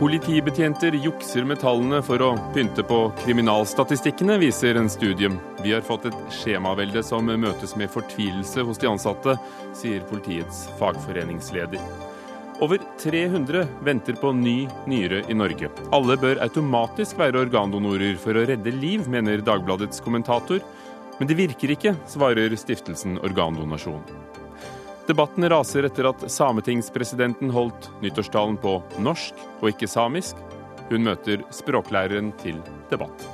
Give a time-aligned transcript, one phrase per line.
[0.00, 5.28] Politibetjenter jukser med tallene for å pynte på kriminalstatistikkene, viser en studie.
[5.60, 9.34] Vi har fått et skjemavelde som møtes med fortvilelse hos de ansatte,
[9.76, 11.84] sier politiets fagforeningsleder.
[12.64, 14.56] Over 300 venter på ny
[14.88, 15.68] nyre i Norge.
[15.92, 20.64] Alle bør automatisk være organdonorer for å redde liv, mener Dagbladets kommentator.
[21.20, 24.29] Men det virker ikke, svarer stiftelsen Organdonasjon.
[25.08, 30.38] Debatten raser etter at sametingspresidenten holdt nyttårstalen på norsk og ikke samisk.
[30.90, 32.58] Hun møter språklæreren til
[32.90, 33.28] debatt.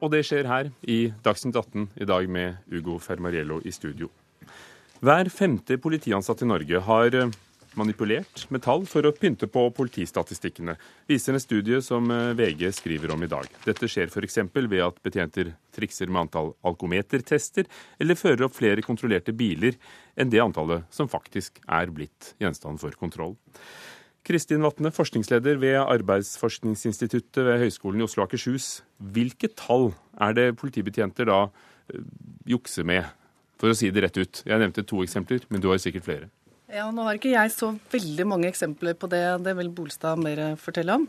[0.00, 4.10] Og det skjer her i Dagsnytt 18 i dag med Ugo Fermariello i studio.
[5.02, 7.16] Hver femte politiansatt i Norge har
[7.78, 10.76] manipulert med tall for å pynte på politistatistikkene,
[11.08, 13.48] viser en studie som eh, VG skriver om i dag.
[13.66, 14.40] Dette skjer f.eks.
[14.54, 17.68] ved at betjenter trikser med antall alkometertester,
[18.00, 19.76] eller fører opp flere kontrollerte biler
[20.16, 23.36] enn det antallet som faktisk er blitt gjenstand for kontroll.
[24.26, 28.80] Kristin Vatne, forskningsleder ved Arbeidsforskningsinstituttet ved Høgskolen i Oslo og Akershus.
[28.98, 32.02] Hvilke tall er det politibetjenter da eh,
[32.50, 33.06] jukser med,
[33.60, 34.42] for å si det rett ut?
[34.42, 36.32] Jeg nevnte to eksempler, men du har sikkert flere.
[36.66, 40.40] Ja, Nå har ikke jeg så veldig mange eksempler på det, det vil Bolstad mer
[40.58, 41.04] fortelle om.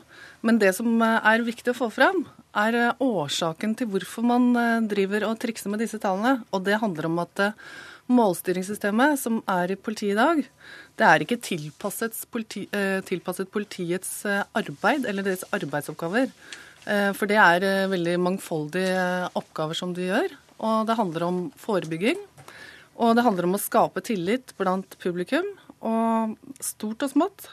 [0.45, 4.51] Men det som eh, er viktig å få fram, er eh, årsaken til hvorfor man
[4.53, 6.43] eh, driver og trikser med disse tallene.
[6.53, 7.41] Og det handler om at
[8.05, 10.43] målstyringssystemet som er i politiet i dag,
[11.01, 12.63] det er ikke tilpasset, politi,
[13.09, 14.13] tilpasset politiets
[14.55, 16.31] arbeid eller deres arbeidsoppgaver.
[17.19, 20.37] For det er veldig mangfoldige oppgaver som de gjør.
[20.63, 22.23] Og det handler om forebygging.
[22.97, 25.47] Og det handler om å skape tillit blant publikum,
[25.85, 27.51] og stort og smått.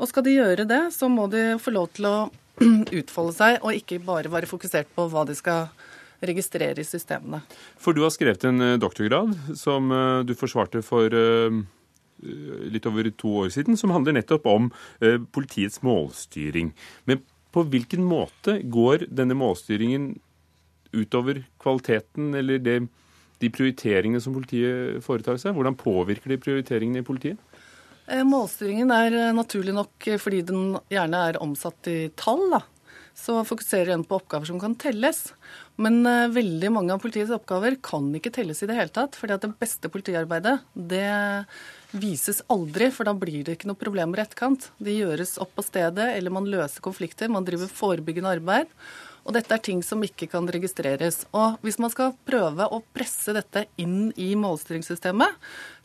[0.00, 2.16] Og skal de gjøre det, så må de få lov til å
[3.00, 5.68] utfolde seg, og ikke bare være fokusert på hva de skal
[6.20, 7.42] registrere i systemene.
[7.80, 11.60] For du har skrevet en eh, doktorgrad som eh, du forsvarte for eh,
[12.20, 14.66] litt over to år siden, som handler nettopp om
[15.32, 16.74] politiets målstyring.
[17.08, 20.10] Men på hvilken måte går denne målstyringen
[20.92, 22.74] utover kvaliteten eller det
[23.40, 25.56] de prioriteringene som politiet foretar seg?
[25.56, 27.40] Hvordan påvirker de prioriteringene i politiet?
[28.10, 32.48] Eh, målstyringen er eh, naturlig nok eh, fordi den gjerne er omsatt i tall.
[32.56, 32.64] da.
[33.20, 35.28] Så fokuserer en på oppgaver som kan telles.
[35.80, 39.16] Men veldig mange av politiets oppgaver kan ikke telles i det hele tatt.
[39.18, 41.04] fordi at det beste politiarbeidet, det
[41.90, 44.70] vises aldri, for da blir det ikke noe problemer i etterkant.
[44.78, 47.32] De gjøres opp på stedet, eller man løser konflikter.
[47.32, 48.72] Man driver forebyggende arbeid.
[49.30, 51.20] Og dette er ting som ikke kan registreres.
[51.30, 55.36] Og hvis man skal prøve å presse dette inn i målstyringssystemet,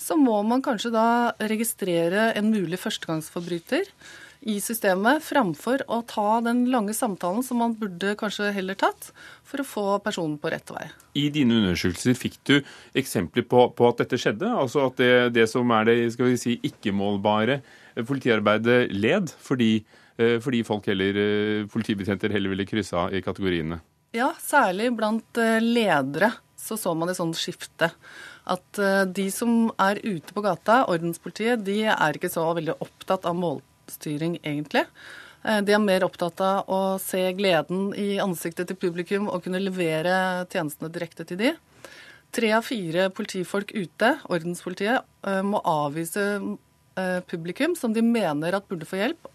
[0.01, 1.07] så må man kanskje da
[1.45, 3.91] registrere en mulig førstegangsforbryter
[4.50, 9.11] i systemet, framfor å ta den lange samtalen som man burde kanskje heller tatt,
[9.45, 10.88] for å få personen på rett vei.
[11.13, 12.55] I dine undersøkelser fikk du
[12.97, 14.50] eksempler på, på at dette skjedde?
[14.50, 16.00] Altså at det, det som er det
[16.41, 17.59] si, ikke-målbare
[18.09, 19.85] politiarbeidet led fordi
[20.18, 23.81] fordi folk heller, eh, politibetjenter heller ville krysse av i kategoriene?
[24.16, 27.92] Ja, særlig blant eh, ledere så så man et sånt skifte.
[28.46, 28.78] At
[29.09, 34.38] de som er ute på gata, ordenspolitiet, de er ikke så veldig opptatt av målstyring,
[34.46, 34.84] egentlig.
[35.42, 40.46] De er mer opptatt av å se gleden i ansiktet til publikum og kunne levere
[40.53, 41.52] tjenestene direkte til de.
[42.38, 45.06] Tre av fire politifolk ute, ordenspolitiet,
[45.46, 46.26] må avvise
[47.30, 49.34] publikum som de mener at burde få hjelp, Eh,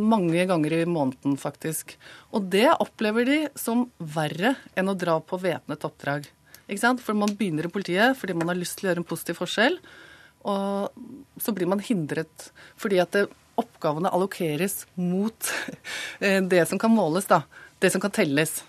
[0.00, 1.92] mange ganger i måneden, faktisk.
[2.32, 6.30] Og det opplever de som verre enn å dra på væpnet oppdrag.
[6.64, 7.02] Ikke sant?
[7.04, 9.76] For man begynner i politiet fordi man har lyst til å gjøre en positiv forskjell,
[10.48, 12.46] og så blir man hindret
[12.80, 13.26] fordi at det,
[13.60, 15.50] oppgavene allokeres mot
[16.24, 17.42] eh, det som kan måles, da.
[17.80, 18.60] Det som kan telles.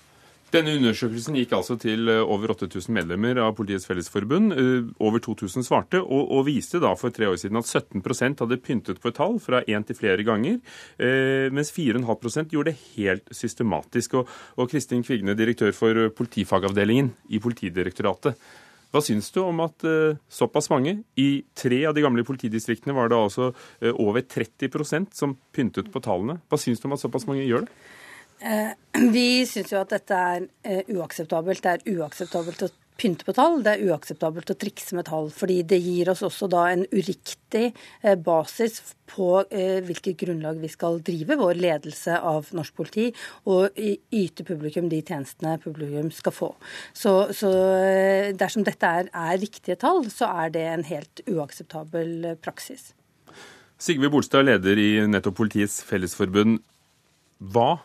[0.51, 4.51] Denne undersøkelsen gikk altså til eh, over 8000 medlemmer av Politiets Fellesforbund.
[4.51, 8.57] Eh, over 2000 svarte, og, og, viste da for tre år siden at 17% hadde
[8.59, 10.57] pyntet på et tall fra én til flere ganger,
[10.99, 14.17] eh, mens 4,5% gjorde det helt systematisk.
[14.19, 18.35] Og, og Kristin Kvigne, direktør for politifagavdelingen i Politidirektoratet.
[18.91, 19.85] Hva syns du om at
[20.27, 23.53] såpass mange, i tre av de gamle politidistriktene var det altså
[23.93, 26.41] over 30% som pyntet på tallene.
[26.51, 27.71] Hva syns du om at såpass mange gjør det?
[28.41, 28.73] Eh,
[29.13, 31.61] vi syns jo at dette er eh, uakseptabelt.
[31.61, 32.69] Det er uakseptabelt å
[33.01, 33.59] pynte på tall.
[33.65, 35.29] Det er uakseptabelt å trikse med tall.
[35.33, 41.01] Fordi det gir oss også da en uriktig eh, basis på hvilket grunnlag vi skal
[41.03, 43.09] drive vår ledelse av norsk politi,
[43.43, 46.49] og yte publikum de tjenestene publikum skal få.
[46.95, 47.51] Så, så
[48.39, 52.93] dersom dette er, er riktige tall, så er det en helt uakseptabel praksis.
[53.75, 56.61] Sigve Bolstad, leder i nettopp Politiets Fellesforbund.
[57.51, 57.81] Hva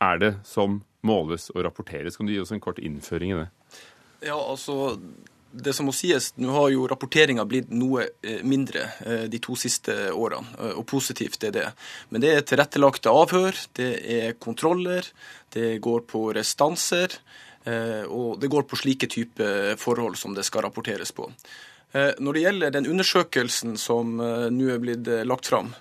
[0.00, 2.16] er det som måles og rapporteres?
[2.16, 3.48] Kan du gi oss en kort innføring i det?
[4.26, 4.96] Ja, altså
[5.50, 9.56] det som må sies, nå har jo rapporteringa blitt noe eh, mindre eh, de to
[9.58, 11.66] siste årene, eh, og positivt er det.
[12.10, 15.08] Men det er tilrettelagte avhør, det er kontroller,
[15.54, 17.18] det går på restanser,
[17.60, 21.26] og det går på slike type forhold som det skal rapporteres på.
[21.92, 25.72] Når det gjelder den undersøkelsen som nå er blitt lagt fram,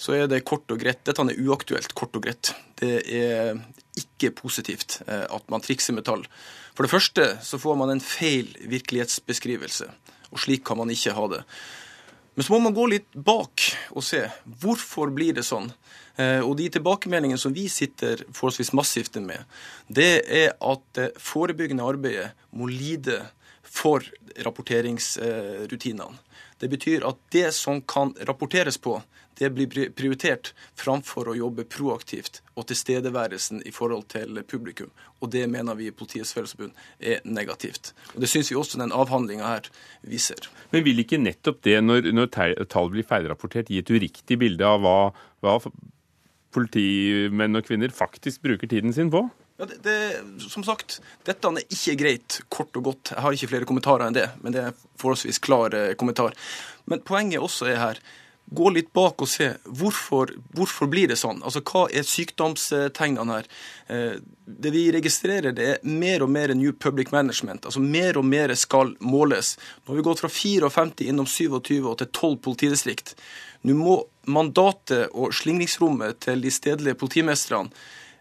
[0.00, 2.54] så er det kort og greit Dette er uaktuelt, kort og greit.
[2.80, 3.58] Det er
[4.00, 6.24] ikke positivt at man trikser med tall.
[6.72, 9.90] For det første så får man en feil virkelighetsbeskrivelse,
[10.32, 11.42] og slik kan man ikke ha det.
[12.38, 13.64] Men så må man gå litt bak
[13.98, 14.20] og se
[14.62, 15.72] hvorfor blir det sånn.
[16.22, 19.42] Eh, og de tilbakemeldingene som vi sitter forholdsvis massivt med,
[19.90, 23.24] det er at det forebyggende arbeidet må lide
[23.78, 24.04] for
[24.44, 26.18] rapporteringsrutinene.
[26.58, 28.98] Det betyr at det som kan rapporteres på,
[29.38, 34.90] det blir prioritert framfor å jobbe proaktivt og tilstedeværelsen i forhold til publikum.
[35.22, 37.92] Og det mener vi i Politiets Fellesforbund er negativt.
[38.16, 39.70] Og Det syns vi også den avhandlinga her
[40.02, 40.50] viser.
[40.72, 42.32] Men vil ikke nettopp det, når, når
[42.66, 44.98] tall blir feilrapportert, gi et uriktig bilde av hva,
[45.44, 45.58] hva
[46.54, 49.28] politimenn og -kvinner faktisk bruker tiden sin på?
[49.58, 49.96] Ja, det, det,
[50.50, 53.10] som sagt, dette er ikke greit, kort og godt.
[53.10, 56.36] Jeg har ikke flere kommentarer enn det, men det er forholdsvis klar eh, kommentar.
[56.86, 58.02] Men poenget også er her
[58.50, 61.42] gå litt bak og se hvorfor, hvorfor blir det sånn.
[61.44, 63.50] Altså, Hva er sykdomstegnene her?
[63.92, 64.14] Eh,
[64.46, 67.66] det vi registrerer, det er mer og mer New Public Management.
[67.66, 69.56] altså Mer og mer skal måles.
[69.82, 73.16] Nå har vi gått fra 54 innom 27 og til 12 politidistrikt.
[73.66, 74.00] Nå må
[74.30, 77.74] mandatet og slingringsrommet til de stedlige politimestrene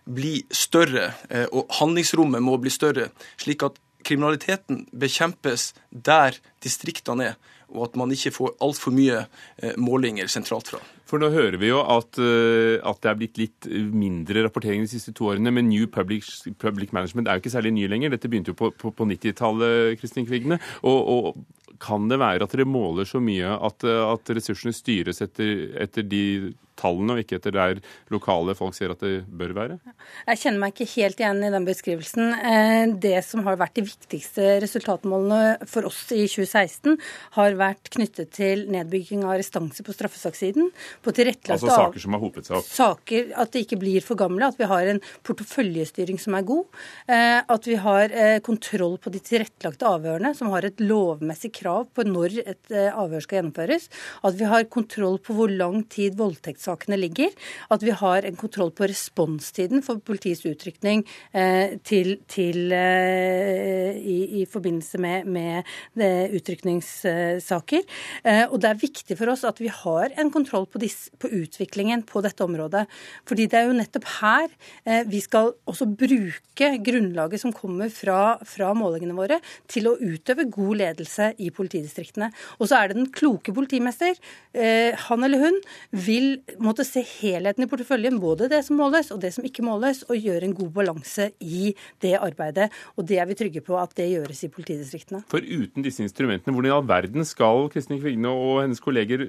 [0.07, 3.77] bli større, eh, og handlingsrommet må bli større, slik at
[4.07, 7.38] kriminaliteten bekjempes der distriktene er
[7.75, 9.24] og at man ikke får altfor mye
[9.59, 10.80] eh, målinger sentralt fra.
[11.07, 14.92] For nå hører vi jo at, eh, at, det er blitt litt mindre rapportering de
[14.92, 15.51] siste to årene.
[15.54, 16.30] Men New Public,
[16.62, 18.15] Public Management er jo ikke særlig ny lenger.
[18.15, 20.62] Dette begynte jo på, på, på 90-tallet, Kristin Kvigne.
[20.83, 21.45] Og, og,
[21.77, 26.21] kan det være at dere måler så mye at, at ressursene styres etter, etter de
[26.79, 27.81] tallene, og ikke etter der
[28.13, 29.77] lokale folk sier at det bør være?
[30.27, 32.33] Jeg kjenner meg ikke helt igjen i den beskrivelsen.
[32.38, 36.97] Eh, det som har vært de viktigste resultatmålene for oss i 2016,
[37.38, 40.71] har vært knyttet til nedbygging av restanser på straffesakssiden.
[41.06, 42.69] På altså saker som har hopet seg opp?
[42.69, 44.47] Saker, At de ikke blir for gamle.
[44.47, 46.65] At vi har en porteføljestyring som er god.
[47.07, 51.88] Eh, at vi har eh, kontroll på de tilrettelagte avhørene, som har et lovmessig krav
[51.95, 53.89] på når et avhør skal gjennomføres.
[54.27, 57.33] At vi har kontroll på hvor lang tid voldtekts sakene ligger.
[57.73, 61.03] At vi har en kontroll på responstiden for politiets utrykning
[61.33, 65.67] eh, til, til eh, i, i, forbindelse med, med
[66.01, 67.85] eh, utrykningssaker.
[68.51, 72.03] Og det er viktig for oss at vi har en kontroll på, disse, på, utviklingen
[72.07, 72.85] på dette området.
[73.27, 74.47] Fordi det er jo nettopp her
[75.07, 79.39] vi skal også bruke grunnlaget som kommer fra, fra målingene våre,
[79.69, 82.29] til å utøve god ledelse i politidistriktene.
[82.57, 84.17] Og så er det den kloke politimester,
[85.07, 85.59] han eller hun,
[86.07, 90.04] vil måtte se helheten i porteføljen, både det som måles og det som ikke måles,
[90.07, 91.74] og gjøre en god balanse i
[92.04, 92.69] det arbeidet.
[92.98, 95.24] Og det er vi trygge på at det gjøres i politidistriktene.
[95.31, 99.27] For uten disse instrumentene, hvordan i all verden skal Kristin Kvigne og hennes kolleger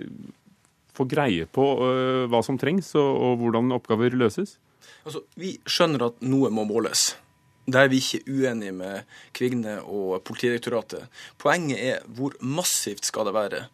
[0.99, 4.57] få greie på uh, hva som trengs, og, og hvordan oppgaver løses?
[5.07, 7.13] Altså, vi skjønner at noe må måles.
[7.69, 9.03] Der er vi ikke uenige med
[9.37, 11.05] Kvigne og Politidirektoratet.
[11.39, 13.65] Poenget er hvor massivt skal det være.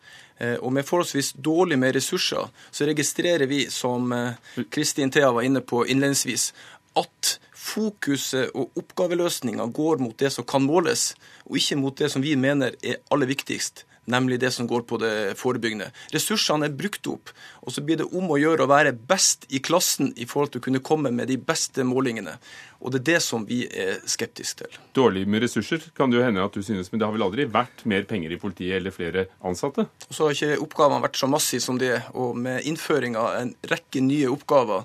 [0.41, 5.47] Eh, og med forholdsvis dårlig med ressurser, så registrerer vi, som eh, Kristin Thea var
[5.47, 6.51] inne på innledningsvis,
[6.99, 11.13] at fokuset og oppgaveløsninga går mot det som kan måles,
[11.47, 14.99] og ikke mot det som vi mener er aller viktigst, nemlig det som går på
[15.03, 15.91] det forebyggende.
[16.15, 17.33] Ressursene er brukt opp,
[17.65, 20.63] og så blir det om å gjøre å være best i klassen i forhold til
[20.63, 22.37] å kunne komme med de beste målingene.
[22.85, 24.79] Og det er det som vi er skeptiske til.
[24.97, 27.49] Dårlig med ressurser kan det jo hende at du synes, men det har vel aldri
[27.49, 29.87] vært mer penger i politiet eller flere ansatte?
[30.11, 34.05] Så har ikke oppgavene vært så massive som det, og med innføring av en rekke
[34.05, 34.85] nye oppgaver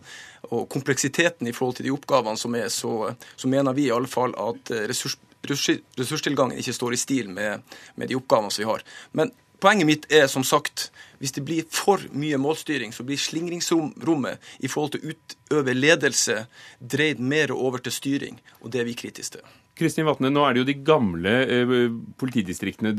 [0.49, 4.07] og kompleksiteten i forhold til de oppgavene som er, så, så mener vi i alle
[4.09, 7.63] fall at ressurs ressurstilgangen ikke står i stil med,
[7.95, 8.83] med de oppgavene som vi har.
[9.11, 14.39] Men poenget mitt er som sagt hvis det blir for mye målstyring, så blir slingringsrommet
[14.63, 16.45] i forhold til å utøve ledelse
[16.79, 19.57] dreid mer over til styring, og det er vi kritiske til.
[19.79, 21.73] Kristin Vatne, nå er det jo de gamle eh,
[22.19, 22.91] politidistriktene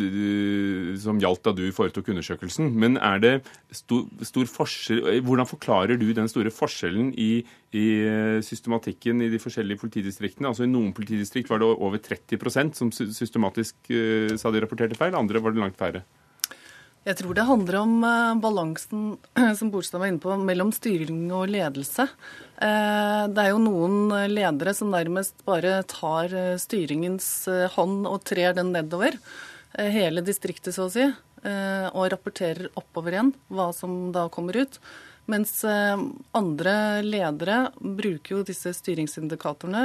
[1.01, 2.71] som gjaldt da du foretok undersøkelsen.
[2.81, 3.33] Men er det
[3.77, 7.43] stor, stor, forskjell eh, Hvordan forklarer du den store forskjellen i,
[7.77, 10.49] i, eh, systematikken i de forskjellige politidistriktene?
[10.53, 13.93] Altså I noen politidistrikt var det over 30% som systematisk
[14.41, 16.05] sa de rapporterte feil, andre var det langt færre.
[17.01, 17.95] Jeg tror det handler om
[18.43, 19.05] balansen
[19.59, 22.05] som Borstad var inne på, mellom styring og ledelse.
[22.61, 28.21] Eh, det er jo noen ledere som nærmest bare tar eh, styringens eh, hånd og
[28.29, 29.17] trer den nedover.
[29.71, 31.05] hele distriktet, så å si,
[31.95, 34.81] og rapporterer oppover igjen hva som da kommer ut.
[35.31, 35.63] Mens
[36.35, 36.75] andre
[37.07, 39.85] ledere bruker jo disse styringsindikatorene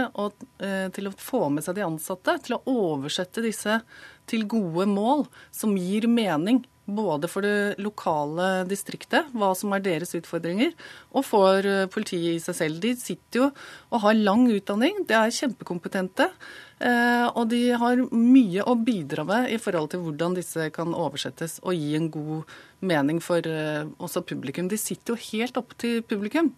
[0.97, 3.77] til å få med seg de ansatte, til å oversette disse
[4.25, 10.13] til gode mål som gir mening både for det lokale distriktet, hva som er deres
[10.17, 10.73] utfordringer,
[11.15, 12.81] og for eh, politiet i seg selv.
[12.83, 13.49] De sitter jo
[13.91, 16.29] og har lang utdanning, de er kjempekompetente.
[16.75, 21.61] Eh, og de har mye å bidra med i forhold til hvordan disse kan oversettes
[21.63, 24.69] og gi en god mening for eh, også publikum.
[24.69, 26.51] De sitter jo helt opp til publikum.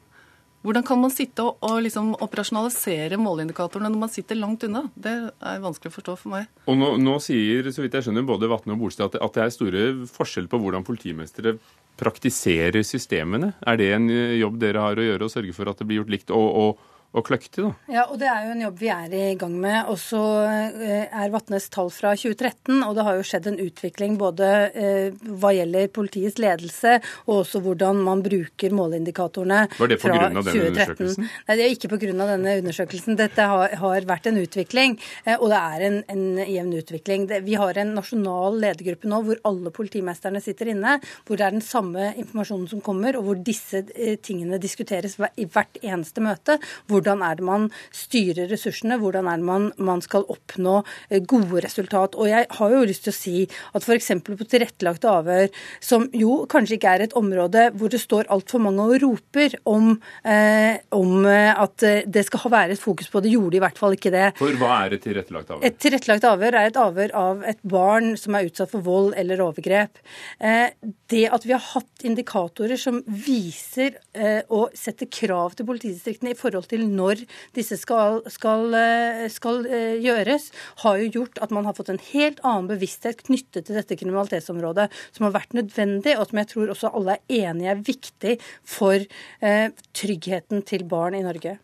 [0.66, 4.84] Hvordan kan man sitte og, og liksom operasjonalisere måleindikatorene når man sitter langt unna?
[4.98, 6.50] Det er vanskelig å forstå for meg.
[6.68, 9.46] Og Nå, nå sier så vidt jeg skjønner, både Vatne og Bolstad at, at det
[9.46, 11.56] er store forskjeller på hvordan politimestere
[11.98, 13.54] praktiserer systemene.
[13.66, 16.14] Er det en jobb dere har å gjøre, å sørge for at det blir gjort
[16.14, 16.34] likt?
[16.36, 17.70] og, og og kløktig, da.
[17.90, 19.78] Ja, og det er jo en jobb vi er i gang med.
[19.92, 24.18] Og så eh, er Vatnes tall fra 2013, og det har jo skjedd en utvikling
[24.20, 30.18] både eh, hva gjelder politiets ledelse, og også hvordan man bruker måleindikatorene Var det pga.
[30.28, 31.30] denne undersøkelsen?
[31.48, 32.12] Nei, det er ikke pga.
[32.12, 33.18] denne undersøkelsen.
[33.20, 37.30] Dette har, har, vært en utvikling, eh, og det er en, en jevn utvikling.
[37.32, 41.56] Det, vi har en nasjonal ledergruppe nå hvor alle politimesterne sitter inne, hvor det er
[41.56, 43.86] den samme informasjonen som kommer, og hvor disse
[44.22, 46.60] tingene diskuteres i hvert eneste møte.
[46.88, 49.00] hvor hvordan er det man styrer ressursene?
[49.02, 52.18] Hvordan er det man, man skal oppnå eh, gode resultat?
[52.18, 53.36] Og jeg har jo lyst til å si
[53.78, 54.12] at f.eks.
[54.26, 55.50] på tilrettelagte avhør,
[55.84, 59.94] som jo kanskje ikke er et område hvor det står altfor mange og roper om,
[60.28, 63.80] eh, om eh, at det skal være et fokus på det, gjorde de i hvert
[63.80, 64.28] fall ikke det.
[64.40, 65.66] For hva er et tilrettelagt avhør?
[65.68, 69.44] Et tilrettelagt avhør er et avhør av et barn som er utsatt for vold eller
[69.44, 70.02] overgrep.
[70.40, 70.74] Eh,
[71.12, 76.38] det at vi har hatt indikatorer som viser eh, og setter krav til politidistriktene i
[76.38, 77.24] forhold til når
[77.56, 80.50] disse skal, skal, eh, skal, eh, gjøres,
[80.84, 84.90] har jo gjort at man har fått en helt annen bevissthet knyttet til dette kriminalitetsområdet,
[85.12, 88.98] som har vært nødvendig, og som jeg tror også alle er enige er viktig for
[88.98, 91.58] eh, tryggheten til barn i Norge.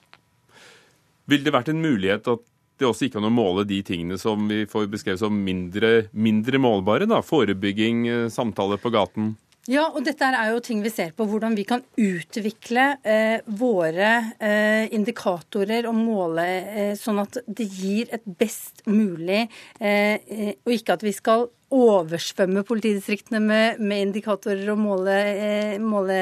[1.31, 2.49] Vil det vært en mulighet at
[2.81, 6.59] det også gikk an å måle de tingene som vi får beskrevet som mindre, mindre
[6.59, 7.07] målbare?
[7.07, 9.35] da, Forebygging, samtaler på gaten?
[9.71, 11.23] Ja, og dette er jo ting vi ser på.
[11.29, 18.11] Hvordan vi kan utvikle eh, våre eh, indikatorer og måle eh, sånn at det gir
[18.11, 19.45] et best mulig
[19.79, 26.19] eh, eh, Og ikke at vi skal oversvømme politidistriktene med, med indikatorer og målesett måle,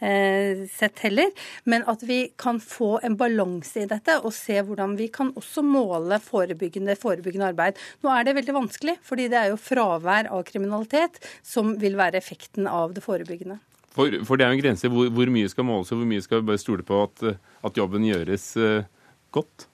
[0.00, 1.32] eh, heller,
[1.64, 5.64] men at vi kan få en balanse i dette og se hvordan vi kan også
[5.66, 7.80] måle forebyggende, forebyggende arbeid.
[8.02, 12.20] Nå er det veldig vanskelig, fordi det er jo fravær av kriminalitet som vil være
[12.22, 13.58] effekten av det forebyggende.
[13.92, 16.24] For, for det er jo en grense hvor, hvor, mye skal måles, og hvor mye
[16.24, 17.26] skal vi bare stole på at,
[17.68, 18.88] at jobben gjøres uh,
[19.34, 19.66] godt?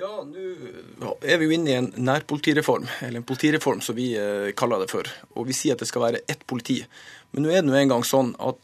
[0.00, 4.48] Ja, nå er vi jo inne i en nærpolitireform, eller en politireform som vi eh,
[4.56, 5.08] kaller det for.
[5.36, 6.78] Og vi sier at det skal være ett politi.
[7.34, 8.62] Men nå er det nå engang sånn at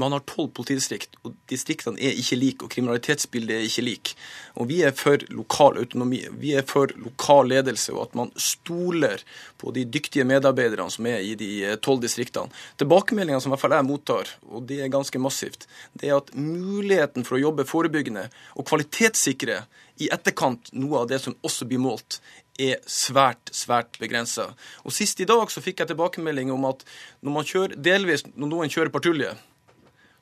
[0.00, 4.14] man har tolv politidistrikt, og distriktene er ikke like, og kriminalitetsbildet er ikke like.
[4.56, 6.22] Og vi er for lokal autonomi.
[6.40, 9.22] Vi er for lokal ledelse, og at man stoler
[9.60, 12.50] på de dyktige medarbeiderne som er i de eh, tolv distriktene.
[12.80, 16.34] Tilbakemeldingene som i hvert fall jeg mottar, og det er ganske massivt, det er at
[16.34, 19.62] muligheten for å jobbe forebyggende og kvalitetssikre
[20.02, 22.20] i etterkant noe av det som også blir målt,
[22.60, 24.50] er svært, svært begrensa.
[24.84, 26.84] Og Sist i dag så fikk jeg tilbakemelding om at
[27.24, 29.32] når man kjører, delvis når noen kjører patrulje,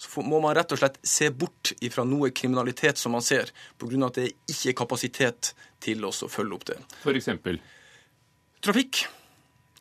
[0.00, 4.06] så må man rett og slett se bort ifra noe kriminalitet som man ser, pga.
[4.06, 5.52] at det ikke er kapasitet
[5.84, 6.78] til å følge opp det.
[7.02, 7.28] F.eks.?
[8.64, 9.04] Trafikk.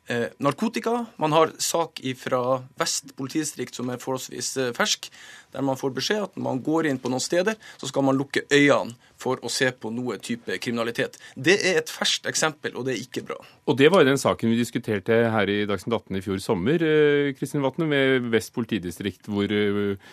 [0.09, 1.05] Eh, narkotika.
[1.15, 5.05] Man har sak fra Vest politidistrikt som er forholdsvis eh, fersk,
[5.53, 8.17] der man får beskjed at når man går inn på noen steder, så skal man
[8.17, 11.19] lukke øynene for å se på noe type kriminalitet.
[11.37, 13.37] Det er et ferskt eksempel, og det er ikke bra.
[13.69, 16.87] Og det var jo den saken vi diskuterte her i Dagsnytt 18 i fjor sommer,
[16.89, 20.09] eh, Kristin Vatne, med Vest politidistrikt, hvor eh,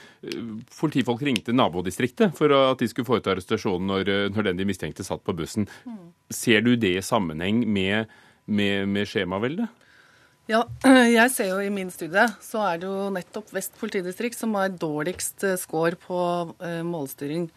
[0.77, 5.25] politifolk ringte nabodistriktet for at de skulle foreta arrestasjonen når, når den de mistenkte satt
[5.25, 5.65] på bussen.
[5.89, 6.13] Mm.
[6.29, 8.13] Ser du det i sammenheng med,
[8.45, 9.73] med, med skjemaveldet?
[10.47, 10.61] Ja,
[11.19, 14.71] jeg ser jo i min studie så er det jo nettopp Vest politidistrikt som har
[14.71, 16.21] dårligst eh, score på
[16.63, 17.49] eh, målstyring.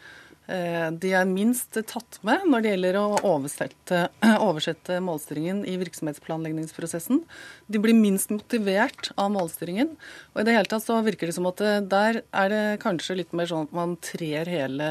[0.50, 4.00] Eh, de er minst tatt med når det gjelder å oversette,
[4.48, 7.22] oversette, målstyringen i virksomhetsplanleggingsprosessen.
[7.70, 9.94] De blir minst motivert av målstyringen.
[10.34, 11.62] Og i det hele tatt så virker det som at
[11.94, 14.90] der er det kanskje litt mer sånn at man trer hele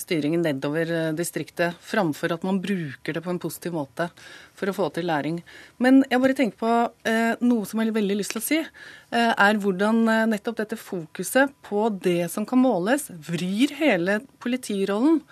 [0.00, 4.08] styringen nedover eh, distriktet, framfor at man bruker det på en positiv måte
[4.56, 5.40] for å få til læring.
[5.82, 6.72] Men jeg bare tenker på
[7.08, 10.60] eh, noe som jeg har veldig lyst til å si, eh, er hvordan eh, nettopp
[10.62, 15.22] dette fokuset på det som kan måles, vrir hele politirollen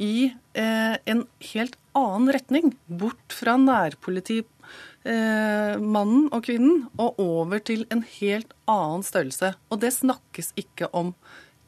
[0.00, 2.72] i eh, en helt annen retning.
[2.86, 4.40] Bort fra nærpoliti
[5.04, 9.54] eh, og kvinnen og over til en helt annen størrelse.
[9.68, 11.14] Og det snakkes ikke om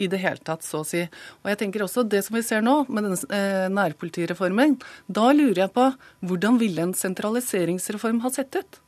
[0.02, 1.04] i det hele tatt, så å si.
[1.42, 5.66] Og jeg tenker også Det som vi ser nå, med denne eh, nærpolitireformen, da lurer
[5.66, 5.90] jeg på
[6.28, 8.82] hvordan ville en sentraliseringsreform ha sett ut?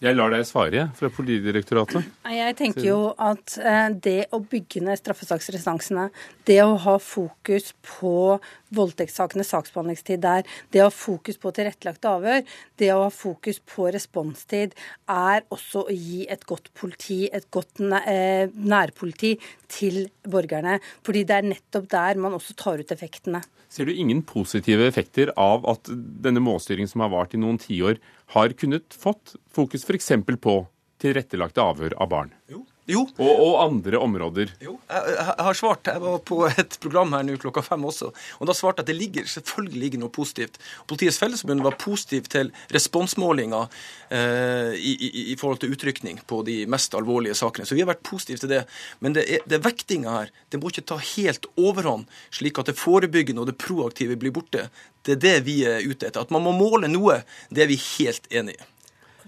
[0.00, 2.06] Jeg lar deg svare, fra Politidirektoratet.
[2.32, 6.06] Jeg tenker jo at eh, det å bygge ned straffesaksrestansene,
[6.48, 8.38] det å ha fokus på
[8.74, 12.42] voldtektssakenes saksbehandlingstid der, det å ha fokus på tilrettelagte avhør,
[12.80, 14.74] det å ha fokus på responstid,
[15.10, 19.36] er også å gi et godt politi, et godt eh, nærpoliti
[19.70, 20.78] til borgerne.
[21.06, 23.42] Fordi det er nettopp der man også tar ut effektene.
[23.70, 28.00] Ser du ingen positive effekter av at denne målstyringen som har vart i noen tiår,
[28.34, 30.10] har kunnet fått fokus f.eks.
[30.42, 30.56] på
[31.00, 32.34] tilrettelagte avhør av barn?
[32.50, 32.64] Jo.
[32.90, 33.04] Jo.
[33.20, 34.52] Og, og, andre områder.
[34.62, 35.90] Jo, jeg, jeg, har svart.
[35.90, 38.10] Jeg var på et program her nå klokka fem også.
[38.40, 40.58] Og da svarte jeg at det ligger selvfølgelig ligger noe positivt.
[40.90, 43.68] Politiets Fellesforbund var positiv til responsmålinger
[44.08, 47.68] eh, i, i, i, forhold til utrykning på de mest alvorlige sakene.
[47.68, 48.64] Så vi har vært positive til det.
[49.04, 52.78] Men det, er, det vektinga her det må ikke ta helt overhånd, slik at det
[52.80, 54.68] forebyggende og det proaktive blir borte.
[55.06, 56.22] Det er det vi er ute etter.
[56.22, 58.70] At man må måle noe, det er vi helt enig i.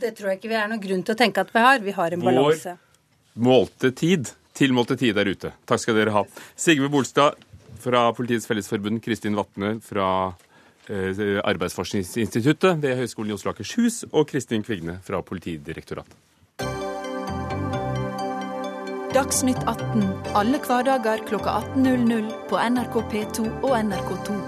[0.03, 1.85] Det tror jeg ikke vi er noen grunn til å tenke at vi har.
[1.85, 2.75] Vi har en balanse.
[3.35, 4.29] Målte tid.
[4.53, 5.53] Tilmålte tid der ute.
[5.65, 6.25] Takk skal dere ha.
[6.57, 7.39] Sigve Bolstad
[7.81, 10.09] fra Politiets Fellesforbund, Kristin Vatne fra
[10.89, 16.15] eh, Arbeidsforskningsinstituttet ved Høgskolen i Oslo og Akershus, og Kristin Kvigne fra Politidirektoratet.
[19.13, 20.05] Dagsnytt 18
[20.37, 24.39] alle hverdager kl 18.00 på NRK P2 og NRK2.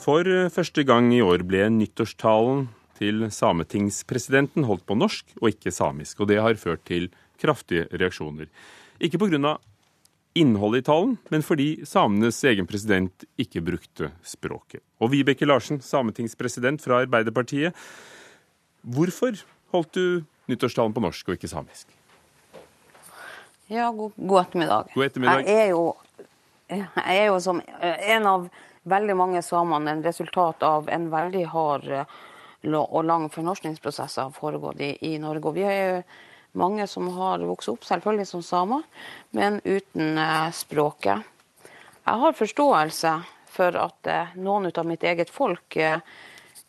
[0.00, 2.68] For første gang i år ble nyttårstalen
[3.00, 6.20] til sametingspresidenten holdt på norsk og ikke samisk.
[6.20, 7.08] Og det har ført til
[7.40, 8.50] kraftige reaksjoner.
[9.00, 9.56] Ikke pga.
[10.34, 14.80] innholdet i talen, men fordi samenes egen president ikke brukte språket.
[15.00, 17.74] Og Vibeke Larsen, sametingspresident fra Arbeiderpartiet.
[18.82, 19.34] Hvorfor
[19.72, 21.88] holdt du nyttårstalen på norsk og ikke samisk?
[23.66, 24.94] Ja, god, god ettermiddag.
[24.94, 25.44] God ettermiddag.
[25.46, 25.96] Jeg er, jo,
[26.70, 28.48] jeg er jo som en av
[28.82, 31.88] veldig mange samene en resultat av en veldig hard
[32.64, 35.48] og lang fornorskningsprosess har foregått i, i, Norge.
[35.48, 36.00] Og vi er jo
[36.60, 38.82] mange som har vokst opp selvfølgelig som samer,
[39.30, 41.22] men uten eh, språket.
[42.04, 43.14] Jeg har forståelse
[43.50, 46.02] for at eh, noen av mitt eget folk eh,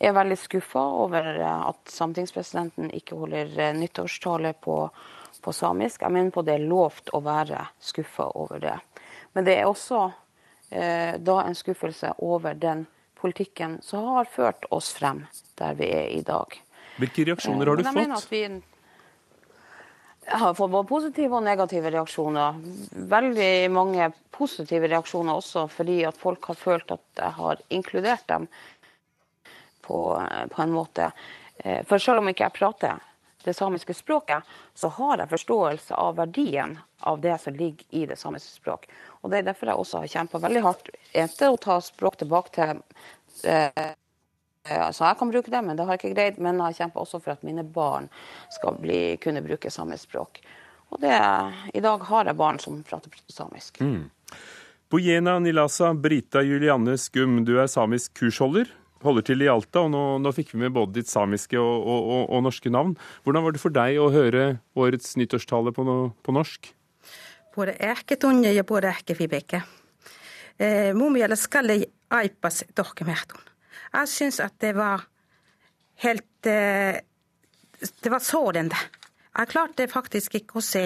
[0.02, 4.78] er veldig skuffa over eh, at sametingspresidenten ikke holder eh, nyttårstale på,
[5.42, 6.02] på, samisk.
[6.02, 8.78] Jeg mener på det er lovt å være skuffa over det.
[9.34, 10.08] Men det er også
[10.70, 12.86] eh, da en skuffelse over den
[13.22, 15.24] politikken som har ført oss frem
[15.62, 16.58] der vi er i dag.
[17.02, 18.32] Hvilke reaksjoner har du eh, fått?
[18.32, 18.42] Vi
[20.38, 22.60] har fått både positive og negative reaksjoner.
[23.14, 28.48] Veldig mange positive reaksjoner også, fordi at folk har følt at jeg har inkludert dem
[29.82, 30.02] på,
[30.52, 31.12] på en måte.
[31.58, 33.11] Eh, for selv om ikke jeg prater
[33.46, 38.18] det samiske språket, så har jeg forståelse av verdien av det som ligger i det
[38.20, 38.88] samiske språk.
[39.22, 42.56] Og Det er derfor jeg også har kjempa veldig hardt etter å ta språk tilbake
[42.58, 42.84] til
[43.50, 43.92] eh,
[44.62, 46.36] Altså jeg kan bruke det, men det har jeg ikke greid.
[46.38, 48.12] Men jeg kjemper også for at mine barn
[48.54, 50.38] skal bli, kunne bruke samisk språk.
[50.94, 51.16] Og det,
[51.74, 53.82] I dag har jeg barn som prater samisk.
[53.82, 54.06] Mm.
[54.92, 58.70] Bojena Nilasa Brita Julianne Skum, du er samisk kursholder.
[59.02, 62.02] Holder til i Alta, og nå, nå fikk vi med både ditt samiske og, og,
[62.02, 62.94] og, og, norske navn.
[63.26, 64.44] Hvordan var det for deg å høre
[64.78, 65.86] årets nyttårstale på,
[66.22, 66.70] på norsk?
[67.56, 69.64] Både äketunne ja både äkevibeke.
[70.58, 71.80] Eh, Mumiala skalle
[72.14, 73.42] aipas dokumentun.
[73.92, 75.08] Jeg syns at det var
[76.06, 77.02] helt eh,
[77.82, 78.78] Det var sårende.
[79.34, 80.84] Jeg klarte faktisk ikke å se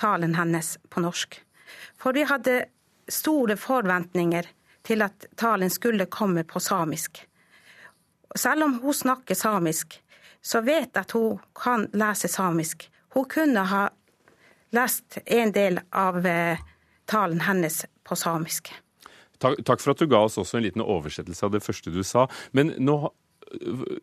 [0.00, 1.36] talen hennes på norsk.
[2.00, 2.62] For vi hadde
[3.12, 4.48] store forventninger
[4.86, 7.20] til at talen skulle komme på samisk.
[8.38, 9.96] Selv om hun snakker samisk,
[10.42, 12.86] så vet jeg at hun kan lese samisk.
[13.14, 13.88] Hun kunne ha
[14.76, 16.60] lest en del av eh,
[17.10, 18.70] talen hennes på samisk.
[19.40, 22.02] Takk, takk, for at du ga oss også en liten oversettelse av det første du
[22.06, 22.26] sa.
[22.56, 22.96] Men nå,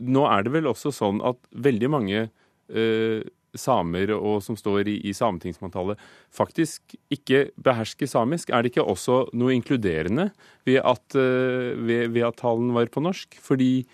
[0.01, 3.21] nå er det vel også sånn at veldig mange eh,
[3.57, 5.99] samer og som står i, i sametingsmanntallet,
[6.33, 8.51] faktisk ikke behersker samisk.
[8.51, 10.29] Er det ikke også noe inkluderende
[10.67, 13.39] ved at, uh, ved, ved at talen var på norsk?
[13.43, 13.87] Fordi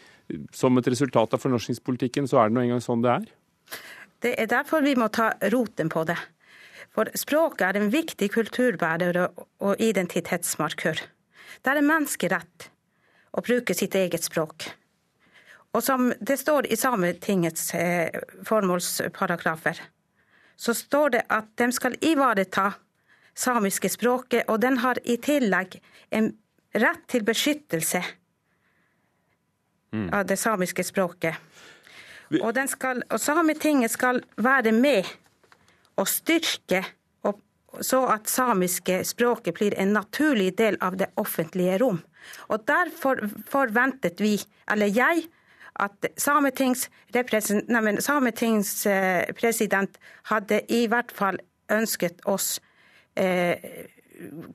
[0.56, 3.26] som et resultat av fornorskingspolitikken, så er det nå engang sånn det er?
[4.24, 6.18] Det er derfor vi må ta roten på det.
[6.94, 11.02] For språket er en viktig kulturbærer og identitetsmarkør.
[11.64, 12.70] Det er en menneskerett
[13.34, 14.70] å bruke sitt eget språk.
[15.74, 18.14] Og som det står i Sametingets eh,
[18.46, 19.80] formålsparagrafer,
[20.56, 22.70] så står det at de skal ivareta
[23.34, 25.80] samiske språket, og den har i tillegg
[26.14, 26.30] en
[26.78, 28.04] rett til beskyttelse.
[30.12, 31.36] Av det samiske språket.
[32.42, 35.04] Og, skal, og Sametinget skal være med
[36.02, 36.84] og styrke
[37.24, 37.40] og,
[37.82, 42.02] så at samiske språket blir en naturlig del av det offentlige rom.
[42.48, 43.16] Og Derfor
[43.50, 45.24] forventet vi, eller jeg,
[45.76, 49.88] at sametingspresident Sametings eh,
[50.30, 51.38] hadde i hvert fall
[51.72, 52.62] ønsket oss
[53.18, 53.58] eh,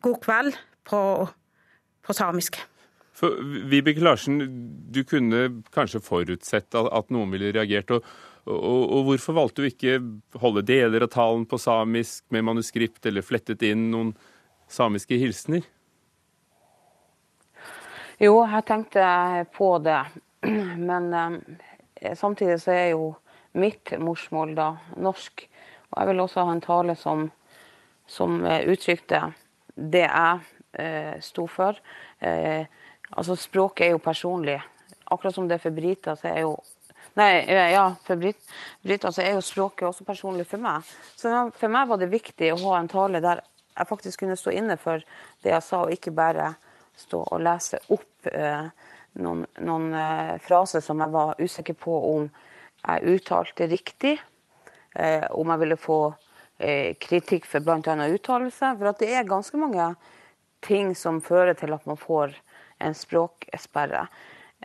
[0.01, 1.29] god kveld på,
[2.07, 2.61] på samisk.
[3.19, 3.35] For,
[3.71, 4.39] Vibeke Larsen,
[4.91, 7.91] du kunne kanskje forutsett at, noen ville reagert.
[7.97, 8.05] Og,
[8.47, 9.97] og, og, hvorfor valgte du ikke
[10.39, 14.15] holde deler av talen på samisk med manuskript, eller flettet inn noen
[14.71, 15.67] samiske hilsener?
[18.23, 19.09] Jo, jeg tenkte
[19.55, 20.01] på det.
[20.91, 23.13] Men eh, samtidig så er jo
[23.59, 25.49] mitt morsmål da norsk.
[25.91, 27.29] Og jeg vil også ha en tale som,
[28.07, 29.23] som eh, uttrykte
[29.75, 30.45] det jeg
[30.83, 31.79] eh, sto for.
[32.19, 32.67] Eh,
[33.11, 34.59] altså Språket er jo personlig.
[35.09, 36.59] Akkurat som det er for briter, så er jo
[37.19, 38.39] Nei, eh, ja, for Brit,
[38.85, 40.87] briter så er jo språket også personlig for meg.
[41.19, 43.41] Så for meg var det viktig å ha en tale der
[43.79, 45.03] jeg faktisk kunne stå inne for
[45.43, 46.53] det jeg sa, og ikke bare
[46.99, 48.71] stå og lese opp eh,
[49.23, 54.17] noen, noen eh, fraser som jeg var usikker på om jeg uttalte riktig.
[54.95, 55.99] Eh, om jeg ville få
[56.59, 57.81] eh, kritikk for bl.a.
[57.83, 58.75] uttalelse.
[58.79, 59.93] For det er ganske mange
[60.65, 62.35] ting som fører til at man får
[62.79, 64.07] en språksperre.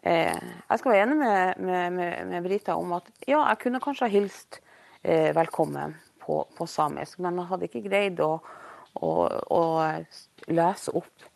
[0.04, 0.34] Eh,
[0.70, 4.08] jeg skal være enig med, med, med, med, Brita om at ja, jeg kunne kanskje
[4.08, 4.60] ha hilst
[5.02, 8.34] eh, velkommen på, på, samisk, men jeg hadde ikke greid å,
[9.00, 9.14] å,
[9.54, 9.64] å
[10.52, 11.30] lese opp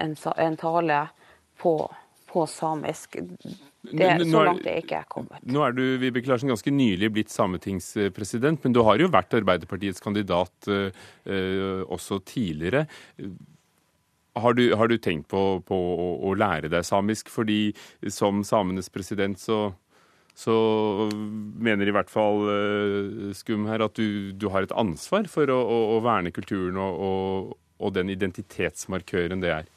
[0.00, 1.00] en, en tale
[1.60, 1.74] på,
[2.30, 3.18] på samisk.
[3.86, 5.42] Det, er så langt er ikke kommet.
[5.46, 10.02] Nå er du Vibeke Larsen, ganske nylig blitt sametingspresident, men du har jo vært Arbeiderpartiets
[10.04, 10.88] kandidat uh,
[11.28, 12.86] uh, også tidligere.
[14.36, 17.30] Har du, har du tenkt på, på å, å, lære deg samisk?
[17.32, 17.72] Fordi
[18.12, 19.70] som samenes president så,
[20.36, 20.56] så
[21.56, 25.56] mener i hvert fall uh, Skum her at du, du, har et ansvar for å,
[25.56, 29.72] å, å verne kulturen og, og, og, den identitetsmarkøren det er.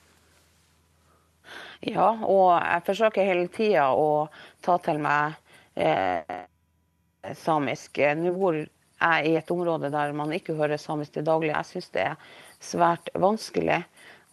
[1.87, 4.27] Ja, og jeg forsøker hele tida å
[4.65, 5.39] ta til meg
[5.79, 6.43] eh,
[7.39, 8.01] samisk.
[8.19, 11.53] Nå bor jeg i et område der man ikke hører samisk til daglig.
[11.53, 13.79] Jeg syns det er svært vanskelig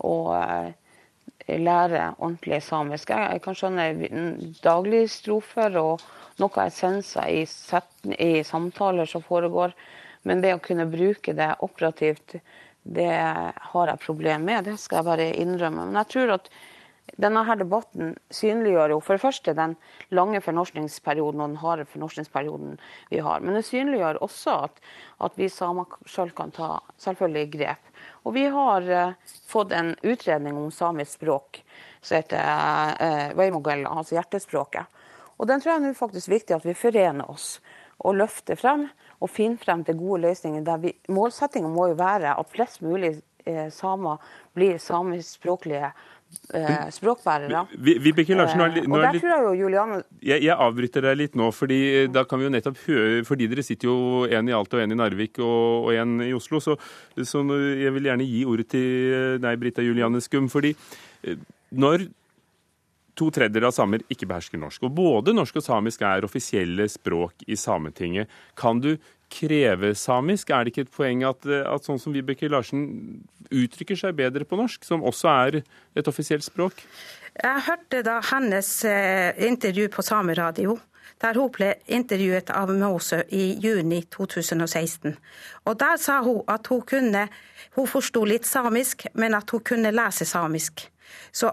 [0.05, 3.11] og eh, lære ordentlig samisk.
[3.11, 3.89] Jeg kan skjønne
[4.65, 6.05] dagligstrofer og
[6.43, 7.45] noe essenser i,
[8.19, 9.75] i samtaler som foregår,
[10.27, 12.39] men det å kunne bruke det operativt,
[12.87, 14.67] det har jeg problem med.
[14.67, 15.89] Det skal jeg bare innrømme.
[15.89, 16.51] Men jeg tror at
[17.15, 19.77] denne her debatten synliggjør jo for det første den
[20.15, 22.75] lange fornorskningsperioden og den harde fornorskningsperioden
[23.13, 23.41] vi har.
[23.41, 24.81] Men det synliggjør også at,
[25.25, 27.93] at vi samer sjøl kan ta selvfølgelig grep.
[28.27, 31.63] Og vi har uh, fått en utredning om samisk språk
[32.03, 34.91] som heter uh, Veimogella, altså hjertespråket.
[35.39, 37.57] Og den tror jeg nå faktisk viktig at vi forener oss
[38.05, 38.89] og løfter frem
[39.23, 40.65] og finner frem til gode løsninger.
[40.65, 43.15] der vi, Målsettingen må jo være at flest mulig
[43.47, 44.21] uh, samer
[44.59, 45.95] blir samiskspråklige
[46.55, 47.63] eh, språkbærere.
[47.77, 51.51] Vibeke Larsen, nå er, nå er, og jeg Juliane jeg, jeg, avbryter deg litt nå,
[51.55, 53.97] fordi eh, da kan vi jo nettopp høre Fordi dere sitter jo
[54.27, 56.77] en i Alta og en i Narvik og, og en i Oslo, så,
[57.23, 57.43] så,
[57.77, 60.51] jeg vil gjerne gi ordet til eh, deg, Brita Juliane Skum.
[60.53, 60.75] fordi
[61.25, 61.43] eh,
[61.77, 62.09] når
[63.17, 67.47] to tredjedeler av samer ikke behersker norsk, og både norsk og samisk er offisielle språk
[67.49, 68.95] i Sametinget, kan du
[69.33, 70.51] kreve samisk?
[70.51, 72.87] Er det ikke et poeng at, at sånn som Vibeke Larsen
[73.51, 75.61] uttrykker seg bedre på norsk, som også er
[75.97, 76.83] et offisielt språk?
[77.37, 80.79] Jeg hørte da hennes eh, intervju på sameradio.
[81.23, 85.17] Der hun ble intervjuet av Mose i juni 2016.
[85.65, 87.29] Og Der sa hun at hun kunne
[87.77, 90.91] Hun forsto litt samisk, men at hun kunne lese samisk.
[91.33, 91.51] Så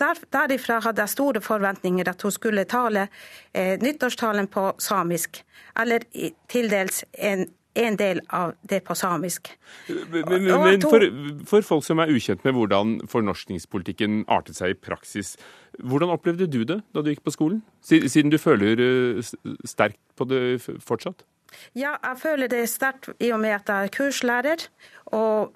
[0.00, 3.08] der, Derifra hadde jeg store forventninger at hun skulle tale
[3.54, 5.42] eh, nyttårstalen på samisk,
[5.80, 6.06] eller
[6.48, 7.46] til dels en,
[7.78, 9.50] en del av det på samisk.
[9.88, 11.06] Men, men, men for,
[11.48, 15.36] for, folk som er ukjent med hvordan fornorskningspolitikken artet seg i praksis,
[15.78, 17.62] hvordan opplevde du det da du gikk på skolen?
[17.84, 19.34] Siden du føler eh,
[19.68, 20.42] sterkt på det
[20.84, 21.26] fortsatt?
[21.78, 24.68] Ja, jeg føler det sterkt i og med at jeg er kurslærer.
[25.06, 25.54] og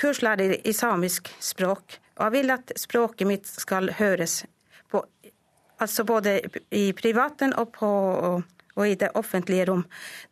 [0.00, 1.98] kurslærer i samisk språk.
[2.16, 4.44] Og jeg vil at språket mitt skal høres
[4.90, 5.02] på,
[5.80, 7.90] altså både i privaten og, på,
[8.76, 9.84] og i det offentlige rom.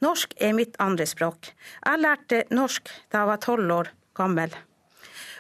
[0.04, 1.50] Norsk er mitt andre språk.
[1.84, 4.54] Jeg lærte norsk da jeg var tolv år gammel.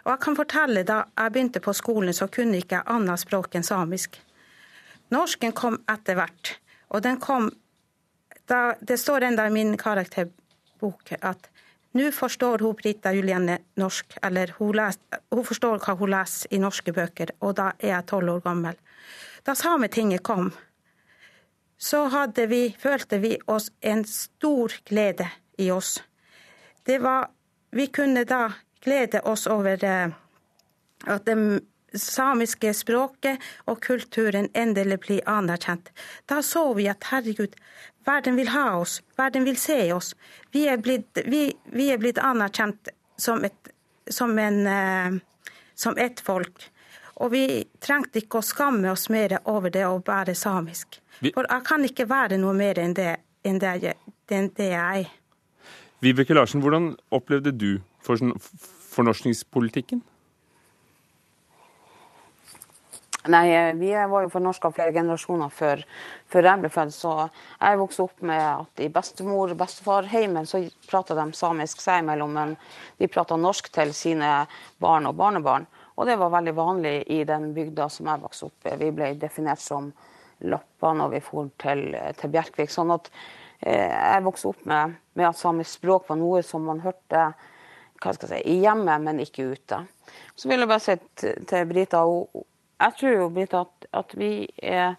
[0.04, 3.54] Og jeg kan fortelle Da jeg begynte på skolen, så kunne ikke jeg annet språk
[3.54, 4.18] enn samisk.
[5.10, 6.58] Norsken kom etter hvert.
[6.90, 7.50] Og den kom
[8.48, 11.50] da, Det står enda i min karakterbok at
[11.94, 14.98] Nå forstår hun Brita Juliane norsk, eller hun, les,
[15.30, 18.74] hun, forstår hva hun leser i norske bøker, og da er jeg tolv år gammel.
[19.46, 20.50] Da Sametinget kom,
[21.78, 26.02] så vi, følte vi oss en stor glede i oss.
[26.84, 27.28] Det var,
[27.70, 28.52] vi kunne da
[28.84, 30.10] glede oss over eh,
[31.06, 31.62] at det
[31.94, 35.90] samiske språket og kulturen endelig blir anerkjent.
[36.26, 37.54] Da så vi at herregud,
[38.04, 40.12] Verden vil ha oss, verden vil se oss.
[40.52, 43.70] Vi er blitt, vi, vi er blitt anerkjent som et,
[44.12, 45.16] som, en, eh,
[45.74, 46.66] som et folk.
[47.22, 51.00] Og vi trengte ikke å skamme oss mer over det å være samisk.
[51.22, 53.94] For jeg kan ikke være noe mer enn det, enn det,
[54.30, 55.12] enn det jeg er.
[56.04, 60.02] Vibeke Larsen, hvordan opplevde du fornorskningspolitikken?
[63.24, 65.80] Nei, eh, vi var jo fornorska flere generasjoner før,
[66.28, 66.92] før, jeg ble født.
[66.92, 72.02] Så jeg vokste opp med at i bestemor- og bestefarheimen så prata de samisk seg
[72.02, 72.56] imellom, men
[73.00, 74.46] de prata norsk til sine
[74.78, 75.64] barn og barnebarn.
[75.94, 78.76] Og det var veldig vanlig i den bygda som jeg vokste opp i.
[78.80, 79.92] Vi ble definert som
[80.44, 81.86] lapper når vi for til,
[82.18, 82.72] til Bjerkvik.
[82.72, 83.10] Sånn at
[83.60, 87.28] eh, jeg vokste opp med, med, at samisk språk var noe som man hørte
[88.02, 89.84] si, i hjemmet, men ikke ute.
[90.34, 92.02] Så vil jeg bare si til, til Brita
[92.74, 94.96] jeg tror jo Brita, at, at vi er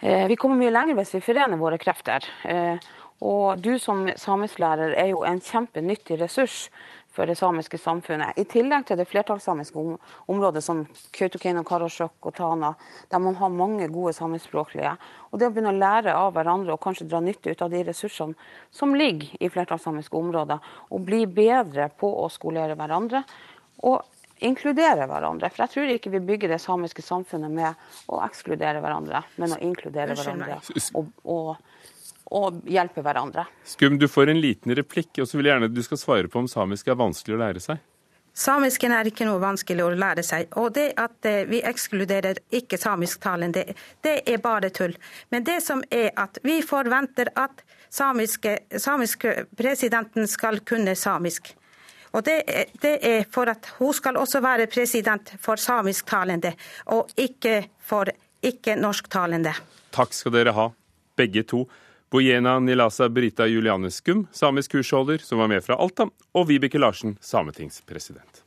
[0.00, 2.24] eh, Vi kommer mye lenger hvis vi forener våre krefter.
[2.48, 2.80] Eh,
[3.22, 6.64] og du som samisklærer er jo en kjempenyttig ressurs
[7.12, 8.38] for det samiske samfunnet.
[8.40, 9.96] I tillegg til det flertallssamiske om,
[10.32, 12.72] området som Kautokeino, Karasjok og Tana,
[13.12, 14.94] der man har mange gode samiskspråklige.
[15.30, 17.84] Og det å begynne å lære av hverandre og kanskje dra nytte ut av de
[17.88, 23.24] ressursene som ligger i flertallssamiske områder, og bli bedre på å skolere hverandre.
[23.88, 24.00] Og
[24.42, 25.50] inkludere hverandre.
[25.52, 29.60] For jeg tror ikke vi bygger det samiske samfunnet med å ekskludere hverandre, men å
[29.62, 30.58] inkludere hverandre
[30.98, 31.54] og, og,
[32.32, 33.46] og, hjelpe hverandre.
[33.68, 36.32] Skum, du får en liten replikk, og så vil jeg gjerne at du skal svare
[36.32, 37.82] på om samisk er vanskelig å lære seg.
[38.34, 40.54] Samisken er ikke noe vanskelig å lære seg.
[40.56, 43.66] Og det at eh, vi ekskluderer ikke samisktalende,
[44.00, 44.94] det er bare tull.
[45.30, 47.60] Men det som er at vi forventer at
[47.92, 51.52] samiske, samiske presidenten skal kunne samisk.
[52.12, 52.40] Og det,
[52.80, 56.52] det, er for at hun skal også være president for samisktalende,
[56.92, 58.08] og ikke for
[58.44, 59.54] ikke-norsktalende.
[59.92, 60.66] Takk skal dere ha,
[61.16, 61.64] begge to.
[62.12, 66.04] Bojena Nilasa Brita Julianeskum, samisk kursholder som var med fra Alta,
[66.36, 68.42] og Vibeke Larsen, sametingspresident.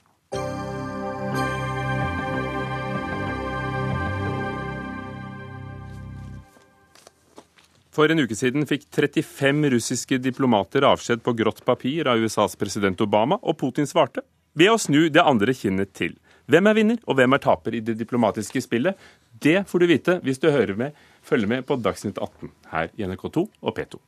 [7.89, 13.01] For en uke siden fikk 35 russiske diplomater avskjed på grått papir av USAs president
[13.01, 14.21] Obama, og Putin svarte
[14.53, 16.13] ved å snu det andre kinnet til.
[16.45, 18.93] Hvem er vinner, og hvem er taper i det diplomatiske spillet?
[19.41, 23.07] Det får du vite hvis du hører med, følger med på Dagsnytt 18 her i
[23.07, 23.99] NRK2 og P2.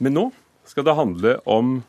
[0.00, 0.26] Men nå
[0.68, 1.80] skal det handle om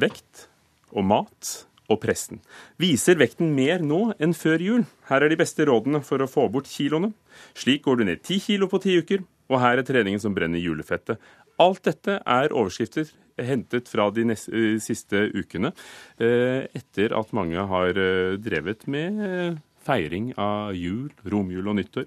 [0.00, 0.48] vekt
[0.94, 1.54] og mat
[1.90, 2.40] og presten.
[2.80, 4.84] Viser vekten mer nå enn før jul?
[5.10, 7.12] Her er de beste rådene for å få bort kiloene.
[7.58, 10.62] Slik går du ned ti kilo på ti uker, og her er treningen som brenner
[10.62, 11.20] julefettet.
[11.60, 15.72] Alt dette er overskrifter hentet fra de neste, eh, siste ukene,
[16.18, 22.06] eh, etter at mange har eh, drevet med feiring av jul, romjul og nyttår.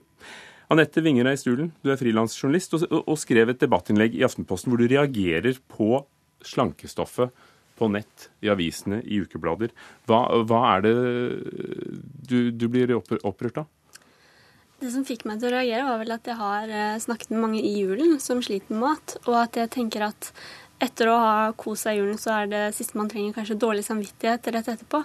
[0.73, 4.89] Anette Vingerei Stulen, du er frilansjournalist og, og skrev et debattinnlegg i Aftenposten hvor du
[4.91, 6.01] reagerer på
[6.43, 7.31] slankestoffet
[7.77, 9.71] på nett, i avisene, i ukeblader.
[10.09, 10.93] Hva, hva er det
[12.27, 13.67] du, du blir opprørt av?
[14.77, 17.41] Det som fikk meg til å reagere, var vel at jeg har eh, snakket med
[17.41, 20.29] mange i julen som sliter med mat, og at jeg tenker at
[20.83, 23.85] etter å ha kost seg i julen, så er det siste man trenger kanskje dårlig
[23.87, 25.01] samvittighet rett etterpå.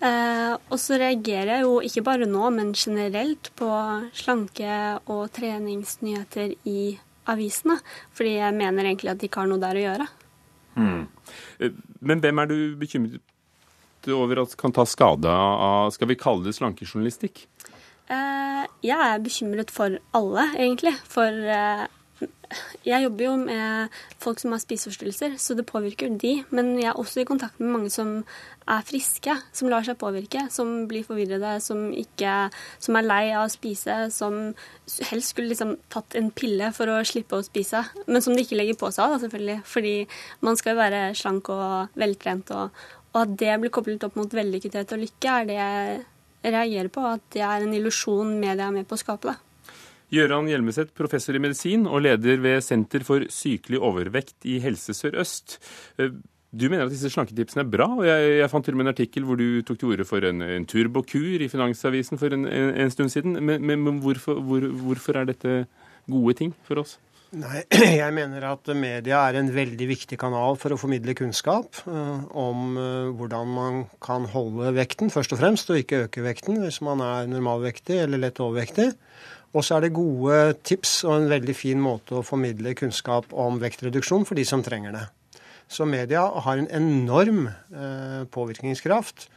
[0.00, 3.68] Eh, og så reagerer jeg jo ikke bare nå, men generelt på
[4.16, 6.94] slanke- og treningsnyheter i
[7.30, 7.76] avisene.
[8.16, 10.08] Fordi jeg mener egentlig at de ikke har noe der å gjøre.
[10.80, 11.02] Mm.
[12.00, 16.56] Men hvem er du bekymret over at kan ta skade av skal vi kalle det
[16.56, 17.44] slankejournalistikk?
[18.10, 20.96] Eh, jeg er bekymret for alle, egentlig.
[21.12, 21.84] For eh,
[22.84, 26.32] jeg jobber jo med folk som har spiseforstyrrelser, så det påvirker de.
[26.50, 28.22] Men jeg er også i kontakt med mange som
[28.70, 32.34] er friske, som lar seg påvirke, som blir forvirrede, som, ikke,
[32.82, 34.38] som er lei av å spise, som
[35.10, 38.58] helst skulle liksom tatt en pille for å slippe å spise, men som de ikke
[38.58, 39.60] legger på seg, av, selvfølgelig.
[39.66, 39.96] Fordi
[40.46, 44.40] man skal jo være slank og veltrent, og, og at det blir koblet opp mot
[44.40, 46.00] vellykkethet og lykke, er det jeg
[46.50, 49.30] reagerer på at det er en illusjon media er med på å skape.
[49.30, 49.49] det.
[50.10, 55.58] Gøran Hjelmeset, professor i medisin og leder ved Senter for sykelig overvekt i Helse Sør-Øst.
[56.02, 56.16] Eh,
[56.50, 58.92] du mener at disse slanketipsene er bra, og jeg, jeg fant til og med en
[58.92, 62.72] artikkel hvor du tok til orde for en, en turbokur i Finansavisen for en, en,
[62.74, 63.38] en stund siden.
[63.38, 65.62] Men, men hvorfor, hvor, hvorfor, er dette
[66.10, 66.96] gode ting for oss?
[67.38, 67.62] Nei,
[68.02, 72.74] Jeg mener at media er en veldig viktig kanal for å formidle kunnskap uh, om
[72.74, 76.98] uh, hvordan man kan holde vekten, først og fremst, og ikke øke vekten hvis man
[77.06, 78.90] er normalvektig eller lett overvektig.
[79.50, 83.58] Og så er det gode tips og en veldig fin måte å formidle kunnskap om
[83.62, 85.04] vektreduksjon for de som trenger det.
[85.70, 89.28] Så media har en enorm uh, påvirkningskraft.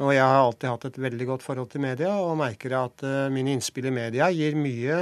[0.00, 3.52] Og jeg har alltid hatt et veldig godt forhold til media, og merker at mine
[3.52, 5.00] innspill i media gir mye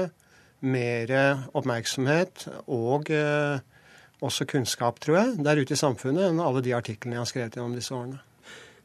[0.67, 1.13] mer
[1.55, 3.61] oppmerksomhet og eh,
[4.25, 7.59] også kunnskap, tror jeg, der ute i samfunnet enn alle de artiklene jeg har skrevet
[7.59, 8.19] gjennom disse årene.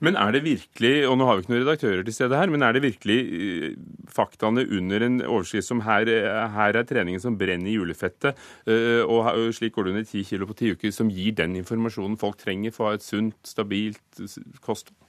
[0.03, 2.65] Men er det virkelig, og nå har vi ikke noen redaktører til stede her, men
[2.65, 3.77] er det virkelig eh,
[4.11, 6.11] faktaene under en overskrift som her,
[6.57, 10.49] her er treningen som brenner i julefettet, eh, og slik går det under ti kilo
[10.49, 14.23] på ti uker, som gir den informasjonen folk trenger for å ha et sunt, stabilt
[14.59, 14.99] kosthold?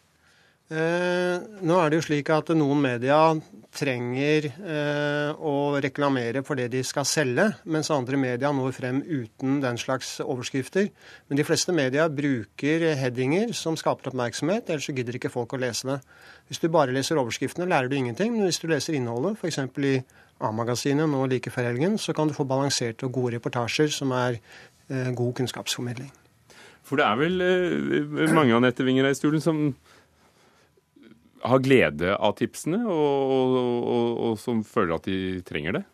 [0.73, 3.19] Eh, nå er det jo slik at noen media
[3.75, 9.59] trenger eh, å reklamere for det de skal selge, mens andre media når frem uten
[9.61, 10.89] den slags overskrifter.
[11.29, 15.61] Men de fleste media bruker headinger som skaper oppmerksomhet, ellers så gidder ikke folk å
[15.61, 16.01] lese det.
[16.49, 18.33] Hvis du bare leser overskriftene, lærer du ingenting.
[18.33, 19.61] Men hvis du leser innholdet, f.eks.
[19.85, 19.99] i
[20.45, 24.41] A-magasinet nå like før helgen, så kan du få balanserte og gode reportasjer som er
[24.41, 26.13] eh, god kunnskapsformidling.
[26.85, 29.61] For det er vel mange Anette i stolen som
[31.45, 35.85] har glede av tipsene, og, og, og, og, som føler at de trenger det?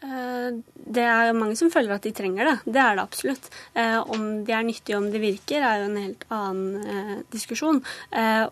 [0.00, 0.48] Eh,
[0.96, 2.56] det er mange som føler at de trenger det.
[2.64, 3.50] Det er det absolutt.
[3.76, 7.82] Eh, om de er nyttige, om de virker, er jo en helt annen eh, diskusjon.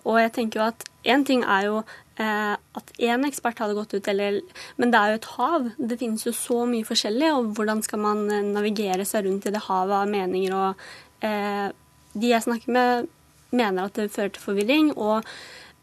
[0.04, 1.80] Og jeg tenker jo at én ting er jo
[2.18, 4.40] at én ekspert hadde gått ut, eller,
[4.74, 5.68] men det er jo et hav.
[5.78, 9.62] Det finnes jo så mye forskjellig, og hvordan skal man navigere seg rundt i det
[9.68, 10.56] havet av meninger?
[10.58, 13.06] Og de jeg snakker med,
[13.54, 14.90] mener at det fører til forvirring.
[14.98, 15.30] og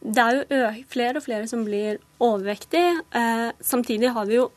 [0.06, 3.02] det er jo flere og flere som blir overvektige.
[3.16, 4.52] Eh, samtidig har vi jo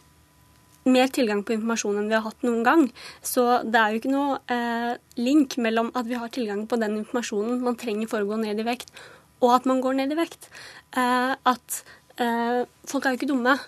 [0.89, 2.85] mer tilgang på informasjon enn vi har hatt noen gang.
[3.25, 7.01] Så det er jo ikke noe eh, link mellom at vi har tilgang på den
[7.03, 8.93] informasjonen man trenger for å gå ned i vekt,
[9.41, 10.49] og at man går ned i vekt.
[10.97, 11.83] Eh, at
[12.21, 13.59] eh, folk er jo ikke dumme.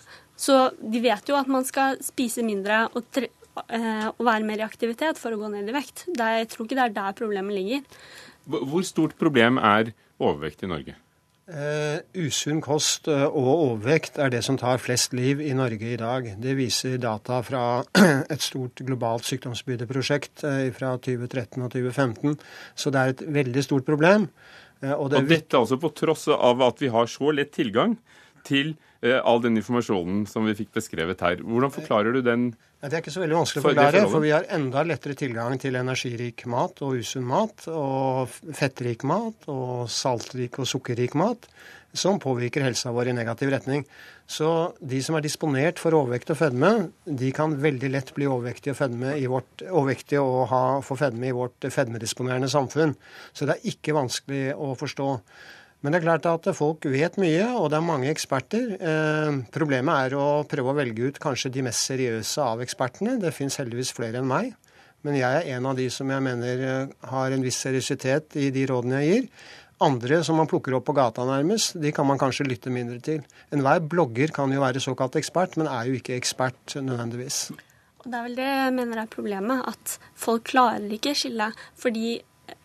[0.41, 4.65] Så de vet jo at man skal spise mindre og, eh, og være mer i
[4.65, 6.07] aktivitet for å gå ned i vekt.
[6.09, 7.85] Det, jeg tror ikke det er der problemet ligger.
[8.49, 10.97] Hvor stort problem er overvekt i Norge?
[11.51, 15.97] Uh, usunn kost uh, og overvekt er det som tar flest liv i Norge i
[15.99, 16.29] dag.
[16.39, 17.81] Det viser data fra
[18.31, 22.37] et stort globalt sykdomsbyrdeprosjekt uh, fra 2013 og 2015.
[22.71, 24.29] Så det er et veldig stort problem.
[24.79, 27.99] og, det og dette altså på tross av at vi har så lett tilgang
[28.47, 31.41] til all den informasjonen som vi fikk beskrevet her.
[31.41, 32.51] Hvordan forklarer du den?
[32.81, 35.75] Det er ikke så veldig vanskelig å forklare, for vi har enda lettere tilgang til
[35.77, 41.45] energirik mat og usunn mat, og fettrik mat og saltrik og sukkerrik mat,
[41.93, 43.85] som påvirker helsa vår i negativ retning.
[44.25, 44.49] Så
[44.81, 46.71] de som er disponert for overvekt og fedme,
[47.05, 51.29] de kan veldig lett bli overvektige og, fedme i vårt, overvektige og ha, få fedme
[51.29, 52.95] i vårt fedmedisponerende samfunn.
[53.29, 55.11] Så det er ikke vanskelig å forstå.
[55.81, 58.75] Men det er klart at folk vet mye, og det er mange eksperter.
[58.77, 63.17] Eh, problemet er å prøve å velge ut kanskje de mest seriøse av ekspertene.
[63.21, 64.53] Det fins heldigvis flere enn meg.
[65.01, 68.51] Men jeg er en av de som jeg mener eh, har en viss seriøsitet i
[68.53, 69.27] de rådene jeg gir.
[69.81, 73.23] Andre som man plukker opp på gata nærmest, de kan man kanskje lytte mindre til.
[73.49, 77.47] Enhver blogger kan jo være såkalt ekspert, men er jo ikke ekspert nødvendigvis.
[78.01, 81.49] Og Det er vel det jeg mener er problemet, at folk klarer ikke skille.
[81.77, 82.19] Fordi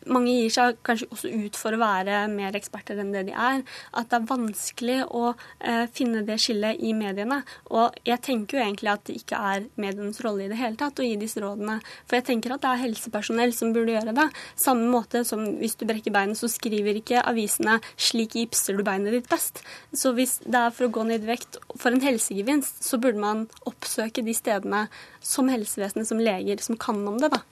[0.07, 3.62] mange gir seg kanskje også ut for å være mer eksperter enn det de er.
[3.96, 7.40] At det er vanskelig å eh, finne det skillet i mediene.
[7.75, 11.03] Og jeg tenker jo egentlig at det ikke er medienes rolle i det hele tatt
[11.03, 11.79] å gi disse rådene.
[12.07, 14.29] For jeg tenker at det er helsepersonell som burde gjøre det.
[14.61, 19.14] Samme måte som hvis du brekker beinet, så skriver ikke avisene 'slik gipser du beinet
[19.14, 19.62] ditt best'.
[19.92, 23.20] Så hvis det er for å gå ned i vekt for en helsegevinst, så burde
[23.22, 24.87] man oppsøke de stedene
[25.20, 27.42] som helsevesenet, som leger, som kan om det, da.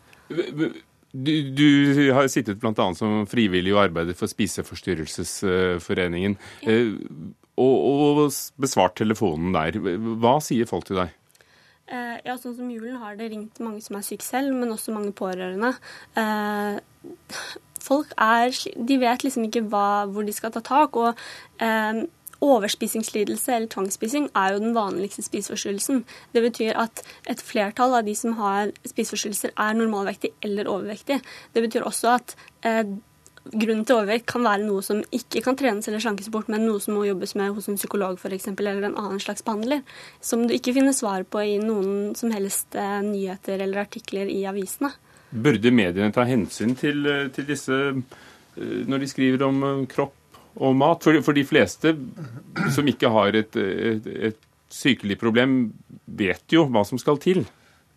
[1.15, 2.75] Du, du, har sittet bl.a.
[2.99, 6.35] som frivillig og arbeidet for Spiseforstyrrelsesforeningen.
[6.65, 6.75] Ja.
[6.75, 6.89] Eh,
[7.55, 9.79] og, og, besvart telefonen der.
[10.19, 11.13] Hva sier folk til deg?
[11.87, 14.93] Eh, ja, sånn som julen har det ringt mange som er syke selv, men også
[14.97, 15.71] mange pårørende.
[16.19, 16.75] Eh,
[17.85, 20.97] folk er De vet liksom ikke hva, hvor de skal ta tak.
[20.99, 21.15] og
[22.45, 26.05] Overspisingslidelse eller tvangsspising er jo den vanligste spiseforstyrrelsen.
[26.37, 31.21] Det betyr at et flertall av de som har spiseforstyrrelser, er normalvektig eller overvektig.
[31.55, 32.37] Det betyr også at
[32.69, 32.85] eh,
[33.53, 36.81] grunnen til overvekt kan være noe som ikke kan trenes eller slankes bort, men noe
[36.83, 39.85] som må jobbes med hos en psykolog f.eks., eller en annen slags behandler,
[40.25, 44.43] som du ikke finner svar på i noen som helst eh, nyheter eller artikler i
[44.49, 44.95] avisene.
[45.35, 50.17] Burde mediene ta hensyn til, eh, til disse eh, når de skriver om kropp
[50.57, 51.05] og mat.
[51.05, 51.95] For, for de fleste
[52.75, 54.41] som ikke har et, et, et
[54.71, 55.73] sykelig problem,
[56.07, 57.45] vet jo hva som skal til.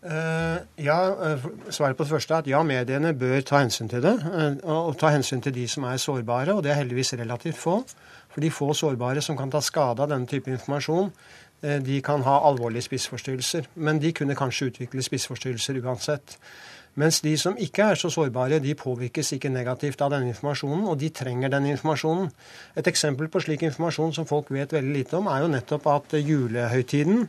[0.07, 4.03] Uh, ja, uh, Svaret på det første er at ja, mediene bør ta hensyn til
[4.05, 4.13] det.
[4.23, 7.81] Uh, og ta hensyn til de som er sårbare, og det er heldigvis relativt få.
[8.31, 11.11] For de få sårbare som kan ta skade av denne type informasjon,
[11.57, 13.65] de kan ha alvorlige spiseforstyrrelser.
[13.81, 16.35] Men de kunne kanskje utvikle spiseforstyrrelser uansett.
[16.97, 20.97] Mens de som ikke er så sårbare, de påvirkes ikke negativt av denne informasjonen, og
[20.97, 22.31] de trenger den informasjonen.
[22.79, 26.17] Et eksempel på slik informasjon som folk vet veldig lite om, er jo nettopp at
[26.17, 27.27] julehøytiden,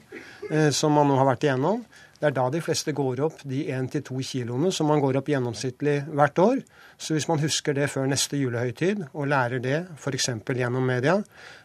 [0.50, 1.84] eh, som man nå har vært igjennom,
[2.18, 6.00] det er da de fleste går opp de 1-2 kiloene som man går opp gjennomsnittlig
[6.10, 6.62] hvert år.
[6.98, 10.32] Så hvis man husker det før neste julehøytid, og lærer det f.eks.
[10.48, 11.20] gjennom media,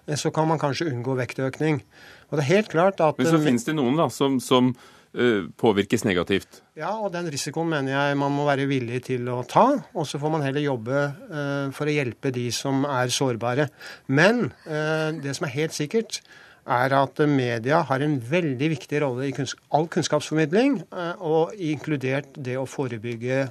[0.05, 1.81] eh, så kan man kanskje unngå vektøkning.
[2.29, 3.17] Og det er helt klart at...
[3.17, 4.75] Men så finnes det noen da, som, som
[5.13, 6.61] påvirkes negativt.
[6.79, 9.67] Ja, og den risikoen mener jeg man må være villig til å ta.
[9.93, 13.67] Og så får man heller jobbe uh, for å hjelpe de som er sårbare.
[14.09, 16.23] Men uh, det som er helt sikkert,
[16.63, 20.77] er at media har en veldig viktig rolle i kunns all kunnskapsformidling,
[21.19, 23.49] og inkludert det å forebygge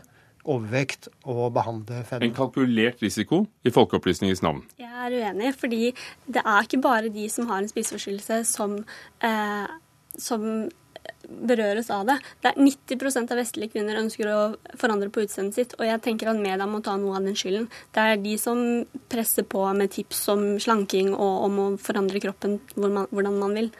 [0.48, 2.28] overvekt og behandle fedme.
[2.30, 4.62] En kalkulert risiko i folkeopplysningens navn?
[4.80, 5.92] Jeg er uenig, fordi
[6.26, 8.78] det er ikke bare de som har en spiseforstyrrelse som,
[9.22, 9.66] eh,
[10.18, 10.68] som
[11.28, 12.18] berøres av det.
[12.42, 14.40] Det er 90% av vestlige kvinner ønsker å
[14.80, 17.68] forandre på utseendet sitt, og jeg tenker at media må ta noe av den skylden.
[17.94, 18.60] Det er de som
[19.12, 23.72] presser på med tips om slanking og om å forandre kroppen hvordan man vil.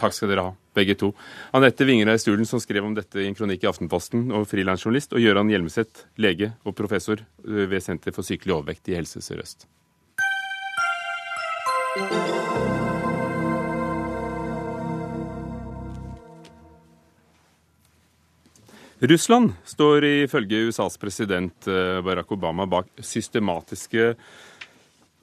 [0.00, 1.10] Takk skal dere ha, begge to.
[1.56, 5.20] Anette Vingereid Stulen, som skrev om dette i en kronikk i Aftenposten, og frilansjournalist, og
[5.20, 9.68] Gøran Hjelmeset, lege og professor ved Senter for sykelig overvekt i Helse Sør-Øst.
[19.00, 24.10] Russland står ifølge USAs president eh, Barack Obama bak systematiske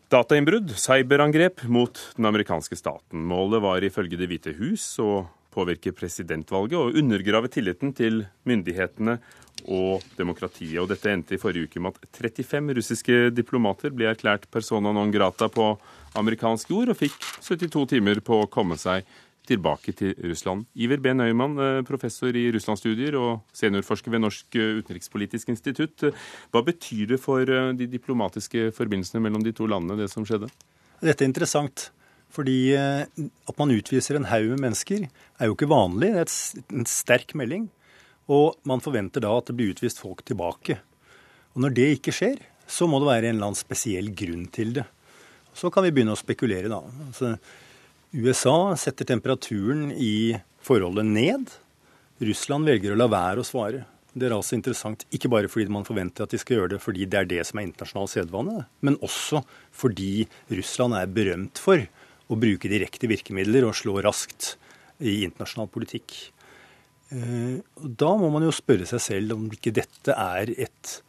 [0.09, 3.21] datainnbrudd, cyberangrep, mot den amerikanske staten.
[3.29, 9.19] Målet var ifølge Det hvite hus å påvirke presidentvalget og undergrave tilliten til myndighetene
[9.69, 10.79] og demokratiet.
[10.81, 15.13] Og dette endte i forrige uke med at 35 russiske diplomater ble erklært persona non
[15.13, 15.75] grata på
[16.17, 20.65] amerikansk jord og fikk 72 timer på å komme seg tilbake til Russland.
[20.75, 21.13] Iver B.
[21.13, 26.13] Nøyman, eh, professor i russlandsstudier og seniorforsker ved Norsk eh, utenrikspolitisk institutt.
[26.51, 30.49] Hva betyr det for eh, de diplomatiske forbindelsene mellom de to landene, det som skjedde?
[31.01, 31.91] Dette er interessant.
[32.29, 35.07] Fordi at man utviser en haug med mennesker,
[35.39, 36.11] er jo ikke vanlig.
[36.11, 37.69] Det er en sterk melding.
[38.27, 40.75] Og man forventer da at det blir utvist folk tilbake.
[41.55, 44.75] Og når det ikke skjer, så må det være en eller annen spesiell grunn til
[44.75, 44.83] det.
[45.57, 46.83] Så kan vi begynne å spekulere, da.
[47.07, 47.37] Altså,
[48.17, 50.33] USA setter temperaturen i
[50.65, 51.51] forholdet ned.
[52.17, 53.83] Russland velger å la være å svare.
[54.17, 57.05] Det er altså interessant ikke bare fordi man forventer at de skal gjøre det fordi
[57.05, 62.39] det er det som er internasjonal sedvane, men også fordi Russland er berømt for å
[62.41, 64.55] bruke direkte virkemidler og slå raskt
[64.97, 66.17] i internasjonal politikk.
[67.13, 71.01] Eh, da må man jo spørre seg selv om ikke dette er et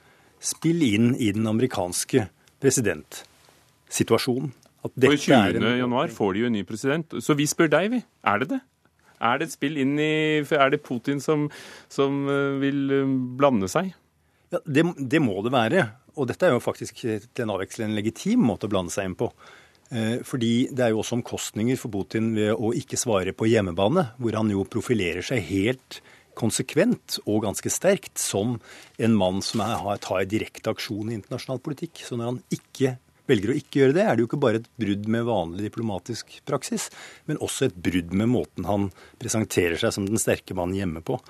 [0.44, 2.28] spill inn i den amerikanske
[2.60, 4.52] presidentsituasjonen.
[4.86, 5.58] At dette og 20.
[5.58, 5.68] En...
[5.80, 7.18] januar får de jo en ny president.
[7.24, 8.02] Så vi spør deg, vi.
[8.26, 8.60] Er det det?
[9.18, 11.48] Er det et spill inn i Er det Putin som,
[11.90, 13.90] som eh, vil eh, blande seg?
[14.54, 15.88] Ja, det, det, må det være.
[16.16, 19.18] Og dette er jo faktisk til en avveksling en legitim måte å blande seg inn
[19.18, 19.32] på.
[19.90, 24.12] Eh, fordi det er jo også omkostninger for Putin ved å ikke svare på hjemmebane,
[24.20, 26.00] hvor han jo profilerer seg helt
[26.38, 28.58] konsekvent og ganske sterkt som
[29.02, 32.04] en mann som er, tar direkte aksjon i internasjonal politikk.
[32.06, 32.94] Så når han ikke
[33.28, 36.40] velger å ikke gjøre det, er det jo ikke bare et brudd med vanlig diplomatisk
[36.48, 36.88] praksis,
[37.28, 41.20] men også et brudd med måten han presenterer seg som den sterke mannen hjemme på.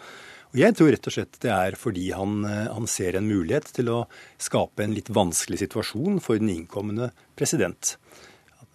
[0.48, 3.68] Og Jeg tror rett og slett det er fordi han, eh, han, ser en mulighet
[3.76, 3.98] til å
[4.40, 7.96] skape en litt vanskelig situasjon for den innkommende president.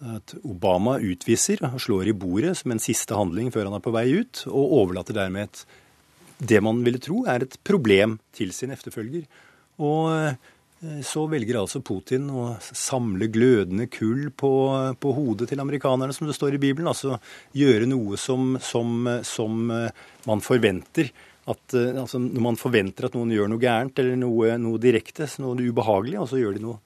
[0.04, 3.94] At Obama utviser og slår i bordet som en siste handling før han er på
[3.94, 5.64] vei ut, og overlater dermed et,
[6.38, 9.26] det man ville tro er et problem til sin efterfølger.
[9.82, 10.38] Og eh,
[11.06, 14.50] så velger altså Putin å samle glødende kull på,
[15.00, 16.90] på, hodet til amerikanerne, som det står i Bibelen.
[16.90, 17.18] Altså
[17.56, 21.12] gjøre noe som, som, som eh, man forventer.
[21.50, 25.28] At, eh, altså, når man forventer at noen gjør noe gærent eller noe, noe direkte,
[25.44, 26.80] noe ubehagelig, og så gjør de noe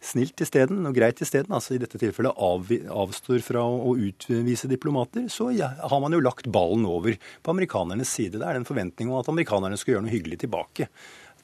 [0.00, 2.70] snilt isteden, noe greit isteden, altså i dette tilfellet av,
[3.02, 8.08] avstår fra å, utvise diplomater, så ja, har man jo lagt ballen over på amerikanernes
[8.08, 8.40] side.
[8.40, 10.88] Det er en forventning om at amerikanerne skal gjøre noe hyggelig tilbake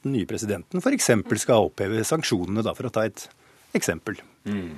[0.07, 1.11] den nye presidenten f.eks.
[1.43, 3.27] skal oppheve sanksjonene, da, for å ta et
[3.77, 4.19] eksempel.
[4.47, 4.77] Mm.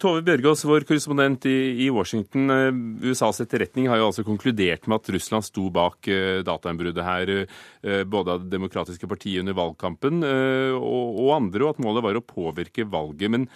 [0.00, 2.48] Tove Bjørgaas, vår korrespondent i, Washington.
[2.54, 2.78] Eh,
[3.10, 8.00] USAs etterretning har jo altså konkludert med at Russland sto bak uh, datainnbruddet her, uh,
[8.08, 12.86] både av Det demokratiske partiet under valgkampen og, andre, og at målet var å påvirke
[12.88, 13.28] valget.
[13.32, 13.46] Men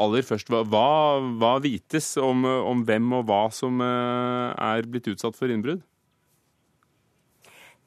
[0.00, 0.86] aller først, hva,
[1.42, 5.82] hva vites om, om, hvem og hva som er blitt utsatt for innbrudd?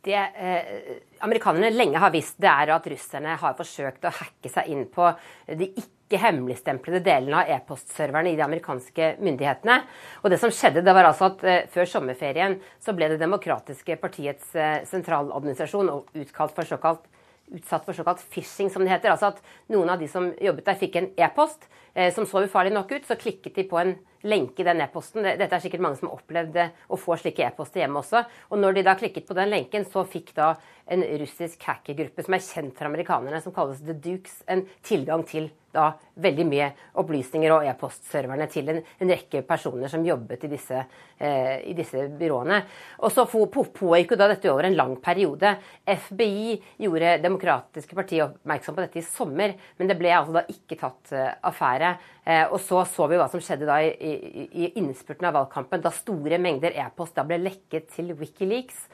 [0.04, 4.72] Det eh, amerikanerne lenge har visst, det er at russerne har forsøkt å hacke seg
[4.74, 5.08] inn på
[5.47, 9.80] de ikke hemmeligstemplede delene av e-postserverne i de amerikanske myndighetene.
[10.22, 13.97] Og det som skjedde, det var altså at eh, før sommerferien så ble Det demokratiske
[14.01, 15.93] partiets eh, sentraladministrasjon
[16.24, 17.08] utkalt for såkalt
[17.54, 19.14] utsatt for såkalt phishing, som det heter.
[19.14, 19.41] Altså at
[19.72, 21.68] noen av de som jobbet der, fikk en e-post
[22.16, 23.06] som så ufarlig nok ut.
[23.08, 25.26] Så klikket de på en lenke i den e-posten.
[25.26, 28.24] Dette er sikkert mange som har opplevd å få slike e-poster hjemme også.
[28.52, 30.54] Og når de da klikket på den lenken, så fikk da
[30.91, 35.52] en russisk hackergruppe som er kjent for amerikanerne, som kalles The Dukes, en tilgang til
[35.74, 35.88] da
[36.22, 36.68] veldig mye
[37.02, 40.84] opplysninger og e-postserverne til en, en, rekke personer som jobbet i disse,
[41.18, 42.60] eh, i disse byråene.
[43.02, 45.56] Og så pågikk jo da dette over en lang periode.
[45.88, 50.78] FBI gjorde Demokratiske partier oppmerksom på dette i sommer, men det ble altså da ikke
[50.78, 51.83] tatt uh, affære.
[52.24, 55.84] Eh, og så så vi hva som skjedde da i, i, i innspurten av valgkampen,
[55.84, 58.86] da store mengder e-post da ble lekket til Wikileaks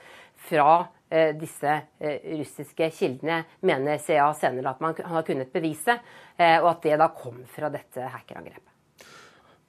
[0.50, 0.72] fra
[1.12, 6.00] eh, disse eh, russiske kildene, mener CA senere at man har kunnet bevise,
[6.40, 8.70] og at det da kom fra dette hackerangrepet.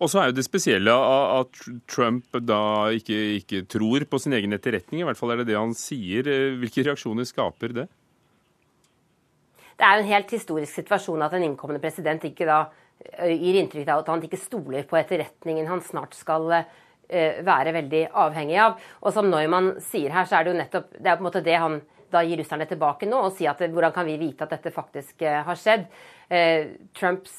[0.01, 1.59] Og så er jo det spesielle at
[1.91, 5.03] Trump da ikke, ikke, tror på sin egen etterretning.
[5.03, 6.31] I hvert fall er det det han sier.
[6.63, 7.85] Hvilke reaksjoner skaper det?
[9.81, 12.63] Det er jo en helt historisk situasjon at en innkommende president ikke da
[13.31, 16.51] gir inntrykk av at han ikke stoler på etterretningen han snart skal
[17.11, 18.77] Eh, være veldig avhengig av.
[19.03, 21.43] Og som Neumann sier her, så er det jo nettopp det er på en måte
[21.43, 21.81] det han
[22.11, 25.23] da gir russerne tilbake nå, og si at hvordan kan vi vite at dette faktisk
[25.23, 25.85] har skjedd?
[26.99, 27.37] Trumps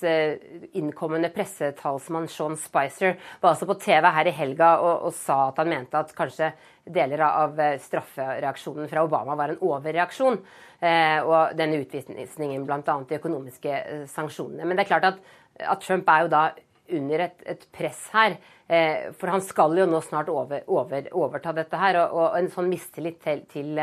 [0.76, 5.60] innkommende pressetalsmann Sean Spicer var altså på TV her i helga og, og sa at
[5.60, 6.54] han mente at kanskje
[6.88, 10.40] deler av straffereaksjonen fra Obama var en overreaksjon.
[11.28, 12.82] og denne utvisningen bl.a.
[12.84, 14.66] de økonomiske sanksjonene.
[14.66, 15.24] Men det er klart at,
[15.70, 16.44] at Trump er jo da
[16.92, 18.38] under et, et press her.
[18.72, 22.00] Eh, for han skal jo nå snart over, over, overta dette her.
[22.04, 23.82] Og, og, en sånn mistillit til, til,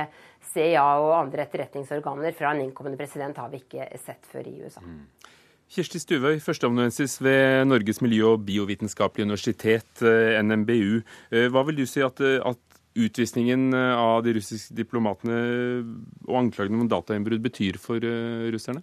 [0.48, 4.80] CIA og andre etterretningsorganer fra en innkommende president har vi ikke sett før i USA.
[4.80, 5.02] Mm.
[5.68, 11.02] Kirsti Stuvøy, førsteamanuensis ved Norges miljø- og biovitenskapelige universitet, eh, NMBU.
[11.28, 15.36] Eh, hva vil du si at, at utvisningen av de russiske diplomatene
[16.24, 18.02] og anklagene om datainnbrudd betyr for
[18.50, 18.80] russerne?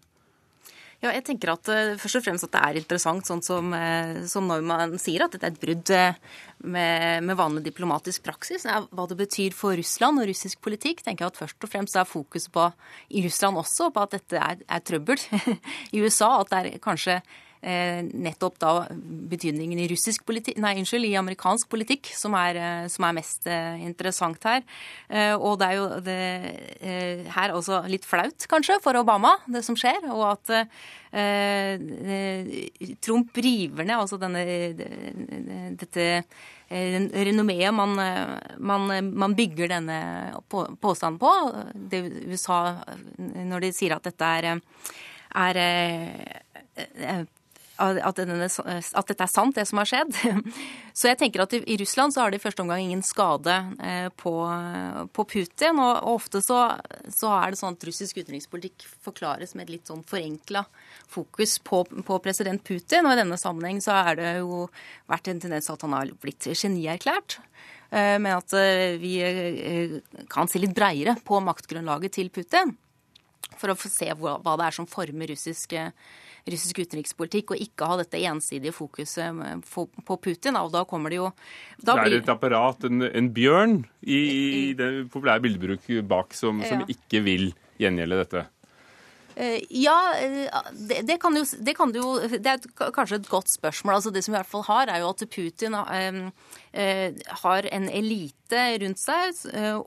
[1.05, 4.23] Ja, jeg tenker at uh, først og fremst at det er interessant, sånn som, uh,
[4.29, 6.17] som man sier at dette er et brudd uh,
[6.65, 8.65] med, med, vanlig diplomatisk praksis.
[8.65, 12.09] hva det betyr for Russland og russisk politikk, tenker jeg at først og fremst er
[12.09, 12.71] fokus på
[13.13, 15.21] i Russland også på at dette er, er trøbbel.
[15.93, 18.71] I USA at det er kanskje Eh, nettopp da
[19.29, 19.87] betydningen i
[20.25, 24.61] politikk, nei, unnskyld, i amerikansk politikk som er, eh, som er mest eh, interessant her.
[25.39, 26.19] Og det er jo det,
[27.33, 30.05] her også litt flaut, kanskje, for Obama, det som skjer.
[30.13, 30.51] Og at
[33.05, 34.43] Trump river ned altså denne,
[35.79, 36.07] dette
[36.69, 37.95] renommeet man,
[38.57, 39.99] man, man, bygger denne
[40.49, 41.31] påstanden på.
[41.73, 42.59] Det USA,
[43.17, 44.59] når de sier at dette er,
[45.45, 45.63] er
[47.77, 50.15] at, denne, at, dette er sant, det som har skjedd.
[50.97, 53.51] Så jeg tenker at i Russland så har det i første omgang ingen skade
[53.83, 54.31] eh, på,
[55.11, 55.81] på Putin.
[55.83, 56.59] Og, ofte så,
[57.11, 60.63] så, er det sånn at russisk utenrikspolitikk forklares med et litt sånn forenkla
[61.11, 63.03] fokus på, på, president Putin.
[63.03, 64.63] Og i denne sammenheng så er det jo
[65.11, 67.41] vært en tendens at han har blitt genierklært.
[67.91, 69.17] Eh, men at eh, vi
[70.31, 72.71] kan se litt breiere på maktgrunnlaget til Putin.
[73.59, 75.75] For å se hva det er som former russisk
[76.51, 80.59] russisk utenrikspolitikk, og ikke ha dette ensidige fokuset på Putin.
[80.61, 81.29] Og da kommer det jo
[81.81, 86.85] Det er et apparat, en, en bjørn, i, i det populære bildebruk bak, som, som
[86.91, 87.49] ikke vil
[87.81, 88.45] gjengjelde dette?
[89.35, 93.51] Eh, ja, eh, det, det, kan jo, det, kan jo, det er kanskje et godt
[93.51, 93.97] spørsmål.
[93.97, 96.21] Altså det som vi i hvert fall har, er jo at Putin um,
[96.75, 99.35] har en elite rundt seg.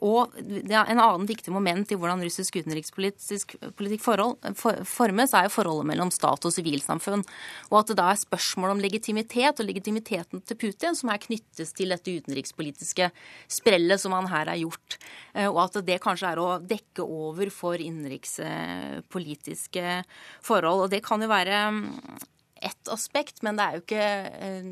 [0.04, 5.54] Og en annen viktig moment i hvordan russisk utenrikspolitisk politikk forhold, for, formes, er jo
[5.54, 7.24] forholdet mellom stat og sivilsamfunn.
[7.70, 11.70] Og at det da er spørsmål om legitimitet og legitimiteten til Putin som er knyttes
[11.76, 13.06] til dette utenrikspolitiske
[13.58, 14.90] sprellet som han her har gjort.
[15.48, 19.86] Og at det kanskje er å dekke over for innenrikspolitiske
[20.44, 20.80] forhold.
[20.86, 21.86] Og det kan jo være mm,
[22.62, 24.06] ett aspekt, men det er jo ikke
[24.48, 24.68] eh,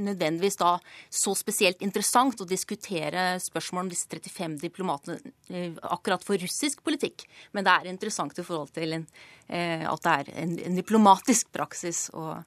[0.00, 0.74] nødvendigvis da
[1.12, 7.26] så spesielt interessant å diskutere spørsmål om disse 35 diplomatene eh, akkurat for russisk politikk.
[7.56, 9.08] Men det er interessant i forhold til en,
[9.48, 12.08] eh, at det er en, en diplomatisk praksis.
[12.14, 12.38] og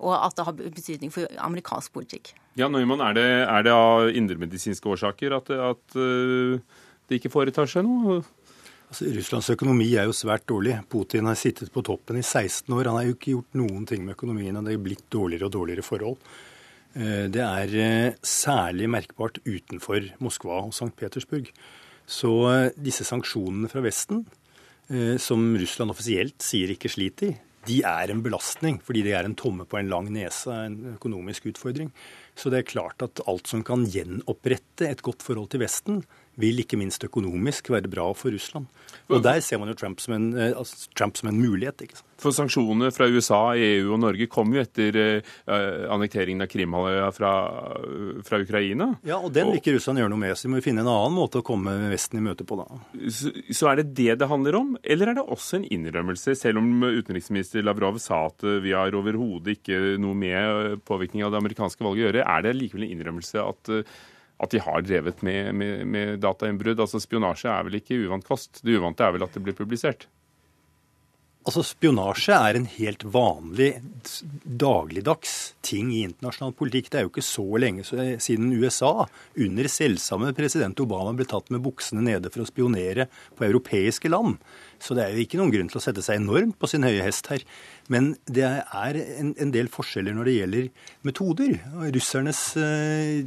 [0.00, 2.30] og at det har betydning for amerikansk politikk.
[2.56, 5.96] Ja, Neumann, Er det, er det av indremedisinske årsaker at, at
[7.10, 8.22] det ikke foretar seg noe?
[8.90, 10.74] Altså, Russlands økonomi er jo svært dårlig.
[10.90, 12.88] Putin har sittet på toppen i 16 år.
[12.90, 15.54] Han har jo ikke gjort noen ting med økonomien, og det er blitt dårligere og
[15.54, 16.18] dårligere forhold.
[16.98, 20.90] Eh, det er eh, særlig merkbart utenfor Moskva og St.
[20.98, 21.52] Petersburg.
[22.10, 24.26] Så eh, disse sanksjonene fra Vesten,
[25.22, 27.34] som Russland offisielt sier ikke sliter i,
[27.68, 31.46] de er en belastning, fordi det er en tomme på en lang nese, en økonomisk
[31.52, 31.92] utfordring.
[32.34, 36.00] Så det er klart at alt som kan gjenopprette et godt forhold til Vesten,
[36.40, 38.68] vil ikke minst økonomisk være bra for Russland.
[39.10, 41.82] Og der ser man jo Trump som en, eh, altså Trump som en mulighet.
[41.82, 42.06] ikke sant?
[42.20, 47.30] For sanksjonene fra USA, EU og Norge kom jo etter uh, annekteringen av Krimhalvøya fra,
[48.26, 48.90] fra, Ukraina.
[49.08, 51.16] Ja, og den vil ikke Russland gjøre noe med, så vi må finne en annen
[51.16, 52.66] måte å komme Vesten i møte på da.
[53.08, 56.60] Så, så, er det det det handler om, eller er det også en innrømmelse, selv
[56.60, 61.86] om utenriksminister Lavrov sa at vi har overhodet ikke noe med påvirkning av det amerikanske
[61.86, 63.72] valget å gjøre, er det likevel en innrømmelse at
[64.40, 66.80] at de har drevet med, med, med datainnbrudd.
[66.80, 68.62] Altså Spionasje er vel ikke uvant kost.
[68.64, 70.08] Det uvante er vel at det blir publisert?
[71.40, 73.70] Altså, Spionasje er en helt vanlig
[74.44, 76.90] dagligdags ting i internasjonal politikk.
[76.92, 77.84] Det er jo ikke så lenge
[78.20, 79.06] siden USA,
[79.40, 84.36] under selvsamme president Obama, ble tatt med buksene nede for å spionere på europeiske land.
[84.84, 87.04] Så det er jo ikke noen grunn til å sette seg enormt på sin høye
[87.04, 87.44] hest her.
[87.90, 90.68] Men det er en, en del forskjeller når det gjelder
[91.06, 91.56] metoder.
[91.94, 93.24] Russernes eh,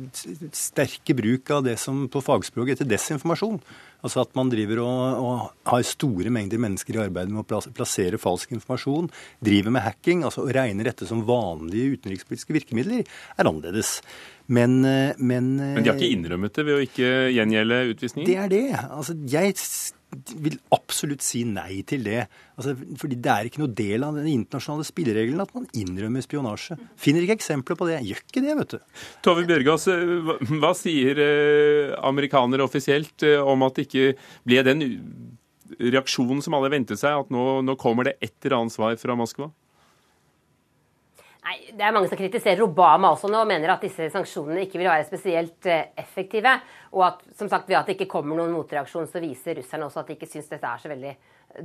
[0.56, 3.60] sterke bruk av det som på fagspråk heter desinformasjon.
[4.04, 8.20] Altså at man driver og, og har store mengder mennesker i arbeid med å plassere
[8.20, 9.08] falsk informasjon,
[9.44, 14.02] driver med hacking, altså og regner dette som vanlige utenrikspolitiske virkemidler, er annerledes.
[14.52, 18.28] Men, eh, men, men de har ikke eh, innrømmet det ved å ikke gjengjelde utvisningen?
[18.28, 18.66] Det er det.
[18.90, 19.56] Altså, jeg
[20.46, 22.24] vil absolutt si nei til det.
[22.58, 26.78] Altså, fordi det er ikke noe del av den internasjonale spilleregelen at man innrømmer spionasje.
[27.00, 28.02] Finner ikke eksempler på det.
[28.08, 29.04] Gjør ikke det, vet du.
[29.26, 29.88] Tove Bjørgaas,
[30.62, 34.14] hva, sier eh, amerikanere offisielt eh, om at det ikke
[34.48, 34.86] ble den
[35.80, 39.18] reaksjonen som alle ventet seg, at nå, nå kommer det et eller annet svar fra
[39.18, 39.50] Moskva?
[41.44, 44.80] Nei, Det er mange som kritiserer Obama også nå og mener at disse sanksjonene ikke
[44.80, 46.54] vil være spesielt eh, effektive.
[46.96, 50.04] Og at som sagt, ved at det ikke kommer noen motreaksjon, så viser russerne også
[50.04, 51.14] at de ikke syns dette er så veldig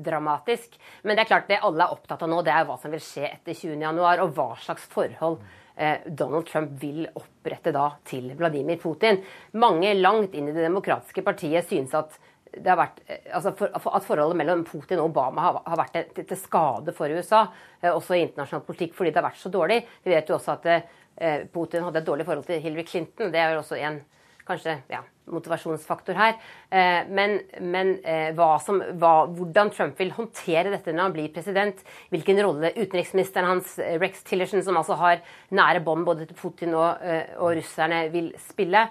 [0.08, 0.74] dramatisk.
[1.04, 3.04] Men det er klart det alle er opptatt av nå, det er hva som vil
[3.04, 5.38] skje etter 20.1, og hva slags forhold
[5.76, 9.22] eh, Donald Trump vil opprette da til Vladimir Putin.
[9.62, 12.18] Mange langt inn i det demokratiske partiet synes at
[12.64, 16.38] vært, eh, altså for, at forholdet mellom Putin og Obama har, har vært til, til,
[16.40, 17.46] skade for USA,
[17.80, 19.82] eh, også i internasjonal politikk, fordi det har vært så dårlig.
[20.04, 23.32] Vi vet jo også at eh, Putin hadde et dårlig forhold til Hillary Clinton.
[23.34, 24.00] Det er jo også en
[24.48, 26.36] kanskje ja, motivasjonsfaktor her.
[26.70, 31.32] Eh, men, men eh, hva som, hva, hvordan Trump vil håndtere dette når han blir
[31.34, 35.22] president, hvilken rolle utenriksministeren hans, eh, Rex Tillerson, som altså har
[35.54, 37.04] nære bånd både til Putin og,
[37.38, 38.84] og, russerne, vil spille,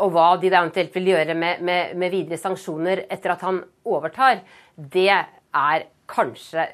[0.00, 3.58] og hva de da eventuelt vil gjøre med, med, med videre sanksjoner etter at han
[3.84, 4.40] overtar,
[4.76, 6.64] det er kanskje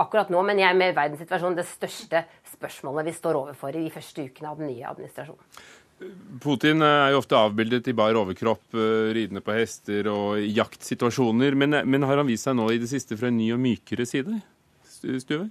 [0.00, 2.24] akkurat nå, men jeg med verdenssituasjonen det største
[2.54, 5.64] spørsmålet vi står overfor i de første ukene av den nye administrasjonen.
[6.42, 11.56] Putin er jo ofte avbildet i bar overkropp, eh, ridende på hester og jaktsituasjoner.
[11.58, 14.06] Men, men har han vist seg nå i det siste fra en ny og mykere
[14.08, 14.40] side?
[14.88, 15.48] Stuve?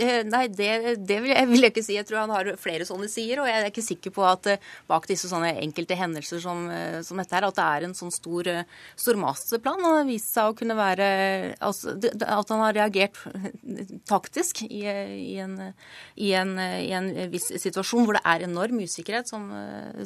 [0.00, 1.94] Eh, nei, det, det vil, jeg, vil, jeg, ikke si.
[1.98, 3.42] Jeg tror han har flere sånne sider.
[3.42, 6.98] Og jeg er ikke sikker på at uh, bak disse sånne enkelte hendelser som, uh,
[7.06, 8.48] som, dette her, at det er en sånn stor,
[8.98, 9.82] stor masterplan.
[9.84, 11.08] Han har vist seg å kunne være
[11.62, 13.18] altså, At han har reagert
[14.12, 15.58] taktisk i, i, en,
[16.16, 19.46] i, en, i, en, viss situasjon hvor det er enorm usikkerhet, som,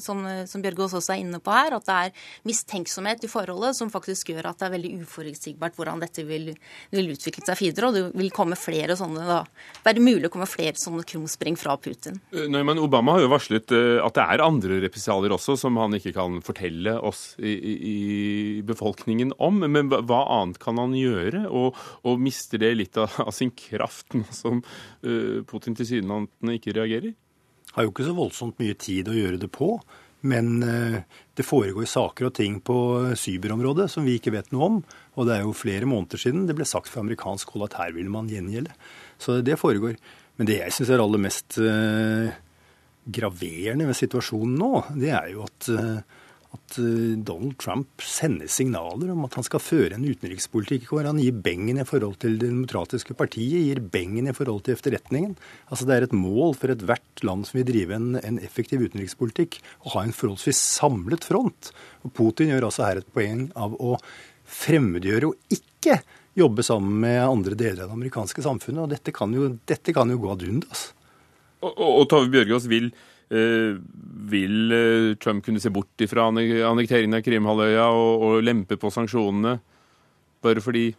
[0.02, 1.78] som, som Bjørgaas også er inne på her.
[1.78, 6.02] At det er mistenksomhet i forholdet som faktisk gjør at det er veldig uforutsigbart hvordan
[6.02, 6.50] dette vil,
[6.92, 7.88] vil utvikle seg videre.
[7.88, 9.42] Og det vil komme flere sånne da,
[9.84, 12.20] være mulig å komme flere sånne krumspring fra Putin.
[12.34, 15.78] Eh, nei, men Obama har jo varslet eh, at det er andre represalier også som
[15.80, 17.96] han ikke kan fortelle oss i, i,
[18.66, 19.64] befolkningen om.
[19.64, 21.46] Men hva annet kan han gjøre?
[21.50, 21.76] Og,
[22.06, 27.14] og mister det litt av, av sin kraft nå som uh, Putin tilsynelatende ikke reagerer?
[27.74, 29.76] Har jo ikke så voldsomt mye tid å gjøre det på.
[30.24, 30.62] Men
[31.36, 32.76] det foregår saker og ting på
[33.20, 34.78] cyberområdet som vi ikke vet noe om.
[35.20, 37.92] Og det er jo flere måneder siden det ble sagt fra amerikansk hold at her
[37.92, 38.72] vil man gjengjelde.
[39.24, 39.96] Så det foregår.
[40.38, 42.34] Men det jeg syns er aller mest uh,
[43.04, 46.24] graverende ved situasjonen nå, det er jo at, uh,
[46.56, 51.20] at uh, Donald Trump sender signaler om at han skal føre en utenrikspolitikk hvor han
[51.22, 55.38] gir bengen i forhold til Det demokratiske partiet, gir bengen i forhold til efterretningen.
[55.70, 59.60] Altså Det er et mål for ethvert land som vil drive en, en effektiv utenrikspolitikk,
[59.86, 61.70] å ha en forholdsvis samlet front.
[62.02, 63.94] Og Putin gjør altså her et poeng av å
[64.44, 66.02] fremmedgjøre og ikke
[66.34, 68.84] jobbe sammen med andre deler av det amerikanske samfunnet.
[68.84, 70.88] Og dette kan jo, dette kan jo gå ad undas.
[71.62, 72.90] Og, og, og Tove Bjørgaas vil,
[73.32, 73.76] eh,
[74.32, 79.58] vil eh, Trump kunne se bort fra annekteringen av Krimhalvøya og, og lempe på sanksjonene
[80.44, 80.90] bare fordi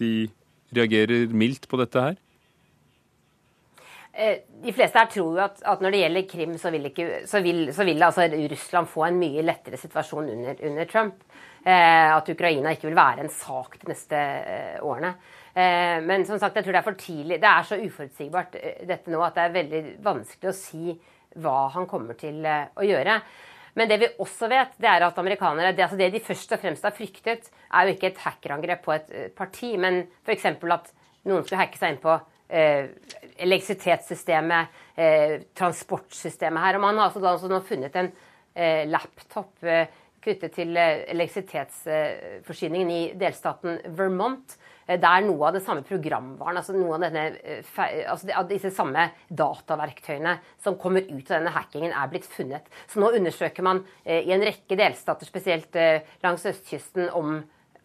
[0.00, 0.12] de
[0.74, 2.16] reagerer mildt på dette her?
[4.18, 7.04] Eh, de fleste her tror jo at, at, når det gjelder Krim, så vil, ikke,
[7.30, 11.20] så vil, så vil altså Russland få en mye lettere situasjon under, under Trump.
[11.62, 15.12] Eh, at Ukraina ikke vil være en sak de neste eh, årene.
[15.54, 17.38] Eh, men som sagt, jeg tror det er for tidlig.
[17.38, 20.96] Det er så uforutsigbart eh, dette nå at det er veldig vanskelig å si
[21.38, 23.20] hva han kommer til eh, å gjøre.
[23.78, 26.62] Men det vi også vet, det er at amerikanere det, altså det de først og
[26.64, 30.48] fremst har fryktet, er jo ikke et hackerangrep på et parti, men f.eks.
[30.50, 30.90] at
[31.28, 32.16] noen skulle hacke seg inn på
[32.48, 36.78] elektrisitetssystemet, eh, transportsystemet her.
[36.78, 38.12] Og man har altså da funnet en
[38.54, 39.86] eh, laptop eh,
[40.24, 44.56] knyttet til eh, elektrisitetsforsyningen i delstaten Vermont.
[44.88, 47.26] Eh, der noe av det samme programvaren, altså noe av, denne,
[48.08, 52.64] altså disse samme dataverktøyene som kommer ut av denne hackingen, er blitt funnet.
[52.88, 55.76] Så nå undersøker man i en rekke delstater, spesielt
[56.24, 57.42] langs østkysten, om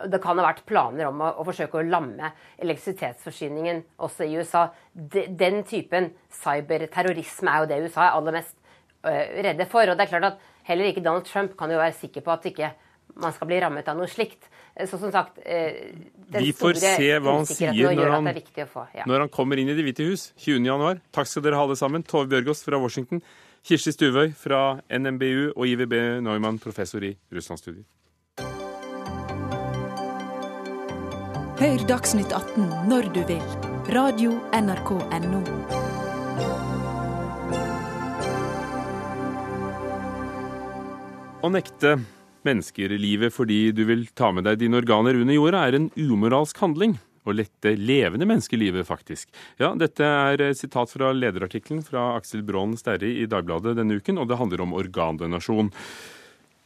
[0.10, 2.32] det kan ha vært planer om å, å forsøke å lamme
[2.62, 4.68] elektrisitetsforsyningen også i USA.
[4.94, 8.56] De, den typen cyberterrorisme er jo det USA er aller mest
[9.06, 9.88] uh, redde for.
[9.88, 12.50] Og det er klart at heller ikke Donald Trump kan jo være sikker på at
[12.52, 12.74] ikke
[13.22, 14.50] man skal bli rammet av noe slikt.
[14.90, 18.30] Så som sagt, den Vi får se hva han sier når han,
[18.66, 19.06] få, ja.
[19.06, 21.04] når han, kommer inn i Det hvite hus 20.1.
[21.14, 22.02] Takk skal dere ha alle sammen.
[22.02, 23.22] Tove Bjørgaas fra Washington,
[23.62, 25.94] Kirsti Stuvøy fra NMBU og IVB
[26.26, 27.86] Neumann, professor i russlandsstudier.
[31.64, 33.44] Hør Dagsnytt 18 når du vil.
[33.96, 35.40] Radio NRK Radio.nrk.no.
[41.40, 41.94] Å nekte
[42.44, 46.60] mennesker livet fordi du vil ta med deg dine organer under jorda, er en umoralsk
[46.60, 46.98] handling.
[47.24, 49.32] Å lette levende menneskelivet, faktisk.
[49.56, 54.20] Ja, Dette er et sitat fra lederartikkelen fra Aksel Braan Sterri i Dagbladet denne uken,
[54.20, 55.72] og det handler om organdonasjon.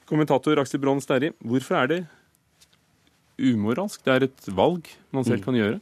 [0.09, 2.05] Kommentator Aksel Braan Sterri, hvorfor er det
[3.37, 4.01] umoralsk.
[4.03, 5.45] Det er et valg man selv mm.
[5.45, 5.79] kan gjøre.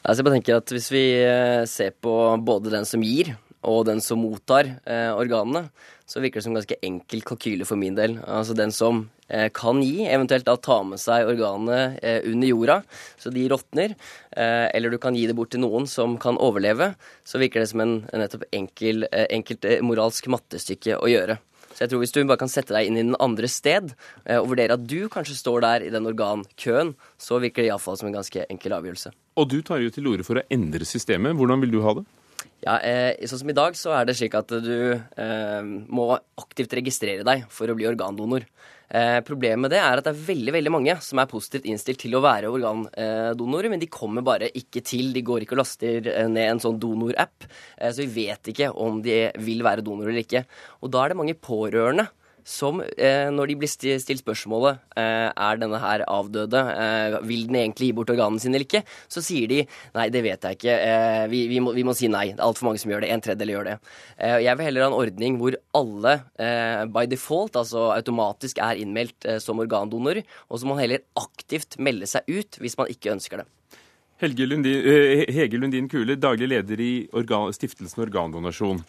[0.00, 3.34] Altså jeg bare tenker at Hvis vi eh, ser på både den som gir
[3.68, 5.68] og den som mottar eh, organene,
[6.08, 8.16] så virker det som ganske enkel kalkyle for min del.
[8.24, 12.78] Altså Den som eh, kan gi, eventuelt da ta med seg organene eh, under jorda,
[13.20, 13.92] så de råtner,
[14.32, 17.68] eh, eller du kan gi det bort til noen som kan overleve, så virker det
[17.74, 21.36] som en, en nettopp enkel, eh, enkelt moralsk mattestykke å gjøre.
[21.80, 23.94] Så jeg tror hvis du bare kan sette deg inn i den andre sted,
[24.26, 27.96] eh, og vurdere at du kanskje står der i den organkøen, så virker det iallfall
[27.96, 29.14] som en ganske enkel avgjørelse.
[29.40, 31.32] Og du tar jo til orde for å endre systemet.
[31.40, 32.04] Hvordan vil du ha det?
[32.66, 36.76] Ja, eh, Sånn som i dag, så er det slik at du eh, må aktivt
[36.76, 38.44] registrere deg for å bli organdonor.
[38.90, 42.00] Eh, problemet med det er at det er veldig veldig mange som er positivt innstilt
[42.02, 45.12] til å være organdonorer, men de kommer bare ikke til.
[45.14, 47.46] De går ikke og laster eh, ned en sånn donorapp,
[47.78, 50.42] eh, så vi vet ikke om de vil være donorer eller ikke.
[50.82, 52.08] Og da er det mange pårørende
[52.50, 57.60] som eh, når de blir stilt spørsmålet eh, er denne her avdøde, eh, vil den
[57.60, 58.82] egentlig gi bort organene sine eller ikke,
[59.12, 59.60] så sier de
[59.94, 62.32] nei, det vet jeg ikke, eh, vi, vi, må, vi, må, si nei.
[62.32, 63.12] Det er altfor mange som gjør det.
[63.14, 63.76] En tredjedel gjør det.
[64.18, 68.82] Eh, jeg vil heller ha en ordning hvor alle eh, by default, altså automatisk, er
[68.82, 73.14] innmeldt som organdonor, og så må man heller aktivt melde seg ut hvis man ikke
[73.14, 73.48] ønsker det.
[74.20, 74.82] Helge Lundin,
[75.32, 78.82] Hege Lundin Kule, daglig leder i organ, Stiftelsen Organdonasjon.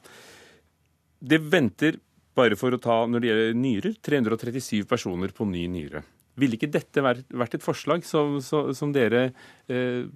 [1.21, 2.01] Det venter
[2.37, 6.03] bare for å ta når det gjelder nyrer, 337 personer på ny nyre.
[6.39, 9.31] Ville ikke dette vært et forslag som, som dere
[9.67, 10.07] eh,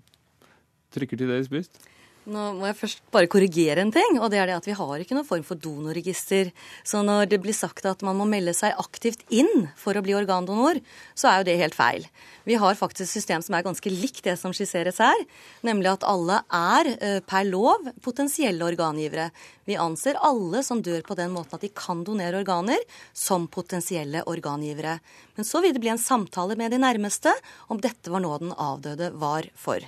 [0.95, 1.82] trykker til deres bryst?
[2.26, 5.01] Nå må jeg først bare korrigere en ting, og det er det at vi har
[5.01, 6.49] ikke noen form for donorregister.
[6.82, 10.15] Så når det blir sagt at man må melde seg aktivt inn for å bli
[10.17, 10.80] organdonor,
[11.13, 12.07] så er jo det helt feil.
[12.49, 15.21] Vi har faktisk et system som er ganske likt det som skisseres her,
[15.65, 19.28] nemlig at alle er eh, per lov potensielle organgivere.
[19.69, 22.82] Vi anser alle som dør på den måten at de kan donere organer,
[23.13, 24.97] som potensielle organgivere.
[25.38, 27.34] Men så vil det bli en samtale med de nærmeste
[27.69, 29.86] om dette var noe den avdøde var for.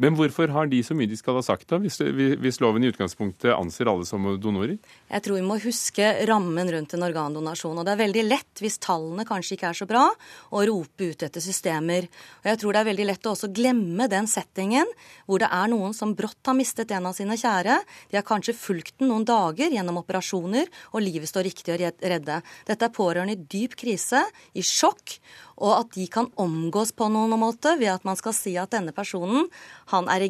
[0.00, 1.98] Men hvorfor har de så mye de skal ha sagt, da, hvis,
[2.40, 4.78] hvis, loven i utgangspunktet anser alle som donorer?
[5.12, 7.76] Jeg tror vi må huske rammen rundt en organdonasjon.
[7.76, 10.06] Og det er veldig lett, hvis tallene kanskje ikke er så bra,
[10.48, 12.08] å rope ut etter systemer.
[12.40, 14.88] Og jeg tror det er veldig lett å også glemme den settingen
[15.28, 17.78] hvor det er noen som brått har mistet en av sine kjære.
[18.08, 22.40] De har kanskje fulgt den noen dager gjennom operasjoner, og livet står riktig å redde.
[22.68, 24.24] Dette er pårørende i dyp krise,
[24.56, 25.18] i sjokk
[25.62, 28.94] og at de kan omgås på noen måte ved at man skal si at denne
[28.96, 29.46] personen
[29.90, 30.26] han er,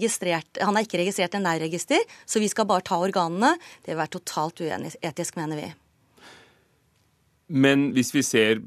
[0.63, 3.55] han er ikke registrert i nærregister, så vi skal bare ta organene.
[3.83, 5.71] Det vil være totalt uetisk, mener vi.
[7.53, 8.63] Men hvis vi ser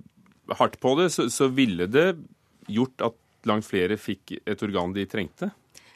[0.60, 2.12] hardt på det, så, så ville det
[2.70, 5.52] gjort at langt flere fikk et organ de trengte?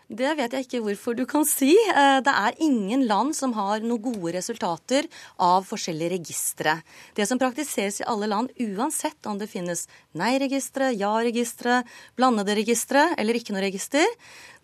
[0.10, 1.70] Det vet jeg ikke hvorfor du kan si.
[1.70, 5.06] Eh, det er ingen land som har noen gode resultater
[5.38, 6.80] av forskjellige registre.
[7.14, 9.86] Det som praktiseres i alle land, uansett om det finnes
[10.18, 11.84] nei-registre, ja-registre,
[12.18, 14.08] blandede registre eller ikke noe register,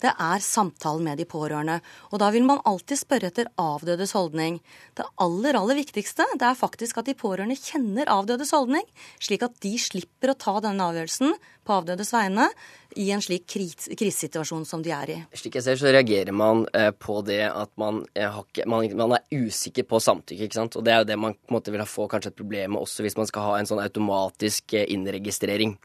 [0.02, 1.78] det er samtalen med de pårørende.
[2.10, 4.58] Og da vil man alltid spørre etter avdødes holdning.
[4.98, 8.84] Det aller, aller viktigste det er faktisk at de pårørende kjenner avdødes holdning,
[9.22, 12.50] slik at de slipper å ta denne avgjørelsen på avdødes vegne
[12.96, 15.18] i en slik kris krisesituasjon som de er i.
[15.36, 19.18] Slik jeg ser, så reagerer man eh, på det at man, eh, ikke, man, man,
[19.18, 20.48] er usikker på samtykke.
[20.48, 20.78] ikke sant?
[20.80, 22.86] Og det er jo det man på en måte vil få kanskje et problem med
[22.86, 25.76] også hvis man skal ha en sånn automatisk eh, innregistrering.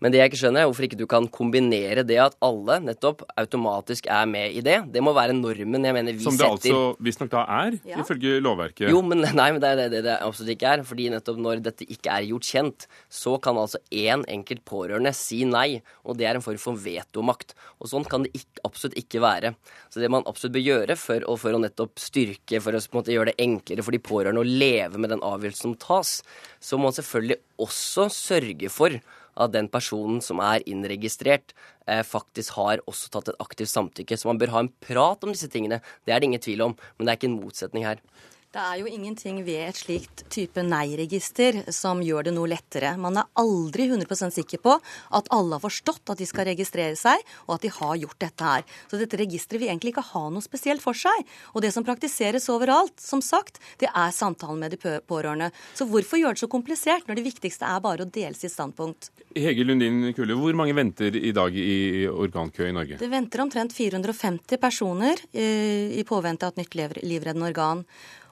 [0.00, 3.24] Men det jeg ikke skjønner, er hvorfor ikke du kan kombinere det at alle nettopp
[3.40, 4.78] automatisk er med i det.
[4.92, 6.30] Det må være normen jeg mener vi setter.
[6.30, 6.76] Som det setter.
[6.76, 8.00] altså visstnok da er, ja.
[8.04, 8.88] ifølge lovverket?
[8.92, 10.84] Jo, men nei, men det er det det absolutt ikke er.
[10.90, 15.42] fordi nettopp når dette ikke er gjort kjent, så kan altså én enkelt pårørende si
[15.48, 15.80] nei.
[16.04, 17.54] Og det er en form for vetomakt.
[17.78, 19.54] Og sånn kan det ikke, absolutt ikke være.
[19.92, 23.30] Så det man absolutt bør gjøre for, for å nettopp styrke, for å måte, gjøre
[23.30, 26.16] det enklere for de pårørende å leve med den avgjørelsen som tas,
[26.58, 28.98] så må man selvfølgelig også sørge for
[29.40, 31.54] at den personen som er innregistrert,
[31.86, 34.18] eh, faktisk har også tatt et aktivt samtykke.
[34.18, 35.80] Så man bør ha en prat om disse tingene.
[36.04, 38.02] Det er det ingen tvil om, men det er ikke en motsetning her.
[38.50, 42.96] Det er jo ingenting ved et slikt type nei-register som gjør det noe lettere.
[42.98, 47.22] Man er aldri 100% sikker på at alle har forstått at de skal registrere seg,
[47.46, 48.66] og at de har gjort dette her.
[48.90, 51.30] Så dette registeret vil egentlig ikke ha noe spesielt for seg.
[51.54, 55.52] Og det som praktiseres overalt, som sagt, det er samtalen med de pårørende.
[55.78, 59.12] Så hvorfor gjøre det så komplisert når det viktigste er bare å dele sitt standpunkt?
[59.38, 62.98] Hege Lundin Kulle, hvor mange venter i dag i organkø i Norge?
[62.98, 67.86] Det venter omtrent 450 personer eh, i påvente av et nytt livreddende organ.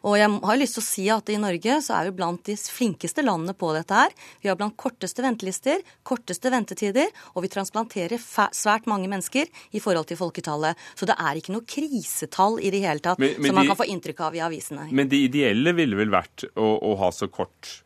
[0.08, 2.54] Og jeg har lyst til å si at i Norge så er vi blant de
[2.56, 4.14] flinkeste landene på dette her.
[4.40, 10.08] Vi har blant korteste ventelister, korteste ventetider, og vi transplanterer svært mange mennesker i forhold
[10.08, 10.78] til folketallet.
[10.96, 13.74] Så det er ikke noe krisetall i det hele tatt men, men som man de,
[13.74, 14.88] kan få inntrykk av i avisene.
[14.88, 17.82] Men det ideelle ville vel vært å, å ha så kort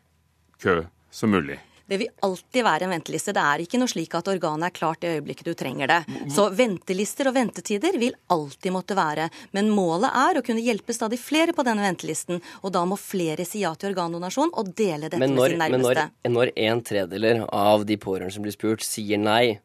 [0.63, 0.79] kø
[1.13, 1.59] som mulig?
[1.85, 3.33] Det vil alltid være en venteliste.
[3.35, 5.99] Det er ikke noe slik at organet er klart i øyeblikket du trenger det.
[6.31, 9.27] Så ventelister og ventetider vil alltid måtte være.
[9.51, 12.39] Men målet er å kunne hjelpe stadig flere på denne ventelisten.
[12.63, 16.07] Og da må flere si ja til organdonasjon og dele dette når, med sin nærmeste.
[16.23, 19.59] Men når, når en tredjedel av de pårørende som blir spurt, sier nei,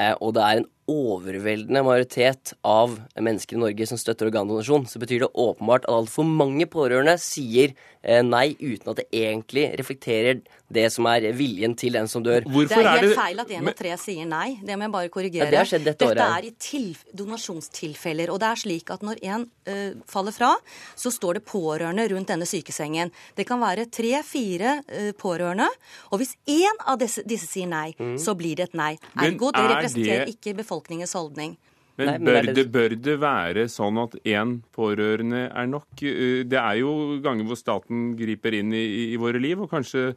[0.00, 5.00] eh, og det er en overveldende majoritet av mennesker i Norge som støtter organdonasjon, så
[5.02, 10.40] betyr det åpenbart at altfor mange pårørende sier eh, nei uten at det egentlig reflekterer
[10.68, 12.44] det som er viljen til den som dør.
[12.44, 14.58] Hvorfor det er helt er feil at én av tre sier nei.
[14.60, 15.46] Det må jeg bare korrigere.
[15.46, 16.82] Ja, det har skjedd dette, dette er i
[17.16, 18.32] donasjonstilfeller.
[18.34, 20.50] Og det er slik at når en uh, faller fra,
[20.98, 23.14] så står det pårørende rundt denne sykesengen.
[23.38, 25.70] Det kan være tre-fire uh, pårørende.
[26.12, 28.18] Og hvis én av disse, disse sier nei, mm.
[28.20, 28.92] så blir det et nei.
[29.16, 30.36] Ergo, det representerer det...
[30.36, 31.56] ikke befolkningens holdning.
[31.98, 35.98] Men, Nei, men bør, det, bør, det, være sånn at én pårørende er nok?
[35.98, 36.92] Det er jo
[37.24, 40.12] ganger hvor staten griper inn i, i våre liv, og kanskje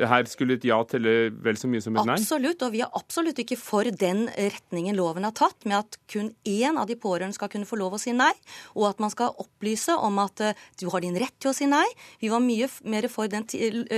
[0.00, 2.16] her skulle et ja telle vel så mye som et nei?
[2.18, 6.32] Absolutt, og vi er absolutt ikke for den retningen loven har tatt, med at kun
[6.48, 8.32] én av de pårørende skal kunne få lov å si nei,
[8.76, 11.68] og at man skal opplyse om at uh, du har din rett til å si
[11.70, 11.84] nei.
[12.22, 13.46] Vi var mye mer for den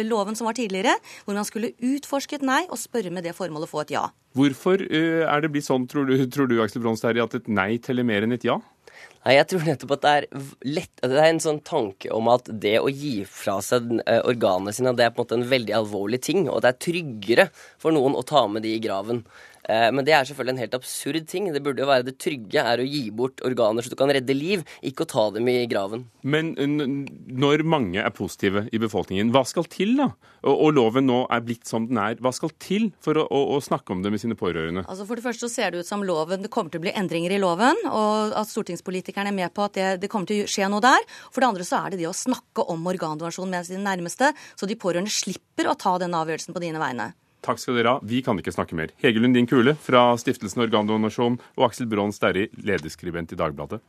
[0.08, 3.68] loven som var tidligere, hvor man skulle utforske et nei og spørre med det formålet
[3.68, 4.08] å få et ja.
[4.34, 7.76] Hvorfor uh, er det blitt sånn, tror du, tror du Aksel Bronstad, at et nei
[7.82, 8.58] teller mer enn et ja?
[9.24, 10.26] Nei, Jeg tror nettopp at det er
[10.68, 14.74] lett Det er en sånn tanke om at det å gi fra seg eh, organene
[14.76, 16.44] sine, det er på en måte en veldig alvorlig ting.
[16.52, 17.48] Og det er tryggere
[17.80, 19.22] for noen å ta med de i graven.
[19.70, 21.48] Eh, men det er selvfølgelig en helt absurd ting.
[21.54, 24.36] Det burde jo være det trygge er å gi bort organer så du kan redde
[24.36, 26.06] liv, ikke å ta dem i graven.
[26.22, 30.10] Men når mange er positive i befolkningen, hva skal til da?
[30.44, 32.18] Og, og loven nå er blitt som den er.
[32.20, 34.84] Hva skal til for å, å, å, snakke om det med sine pårørende?
[34.84, 36.92] Altså For det første så ser det ut som loven, det kommer til å bli
[36.92, 40.50] endringer i loven, og at stortingspolitikerne er med på at det, det kommer til å
[40.50, 41.08] skje noe der.
[41.30, 44.68] For det andre så er det det å snakke om organdonasjon med sine nærmeste, så
[44.68, 47.14] de pårørende slipper å ta den avgjørelsen på dine vegne.
[47.44, 48.02] Takk skal dere ha.
[48.02, 48.92] Vi kan ikke snakke mer.
[49.02, 53.82] Hege Lundin Kule fra Stiftelsen Organdonasjon og Aksel Braan Sterri, lederskribent i Dagbladet.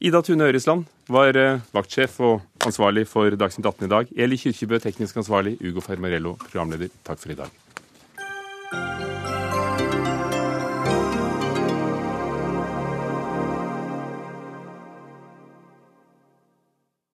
[0.00, 4.14] Ida Tune Øresland var eh, vaktsjef og ansvarlig for Dagsnytt 18 i dag.
[4.16, 5.58] Eli Kyrkjebø teknisk ansvarlig.
[5.60, 6.92] Ugo Fermarello programleder.
[7.04, 7.69] Takk for i dag.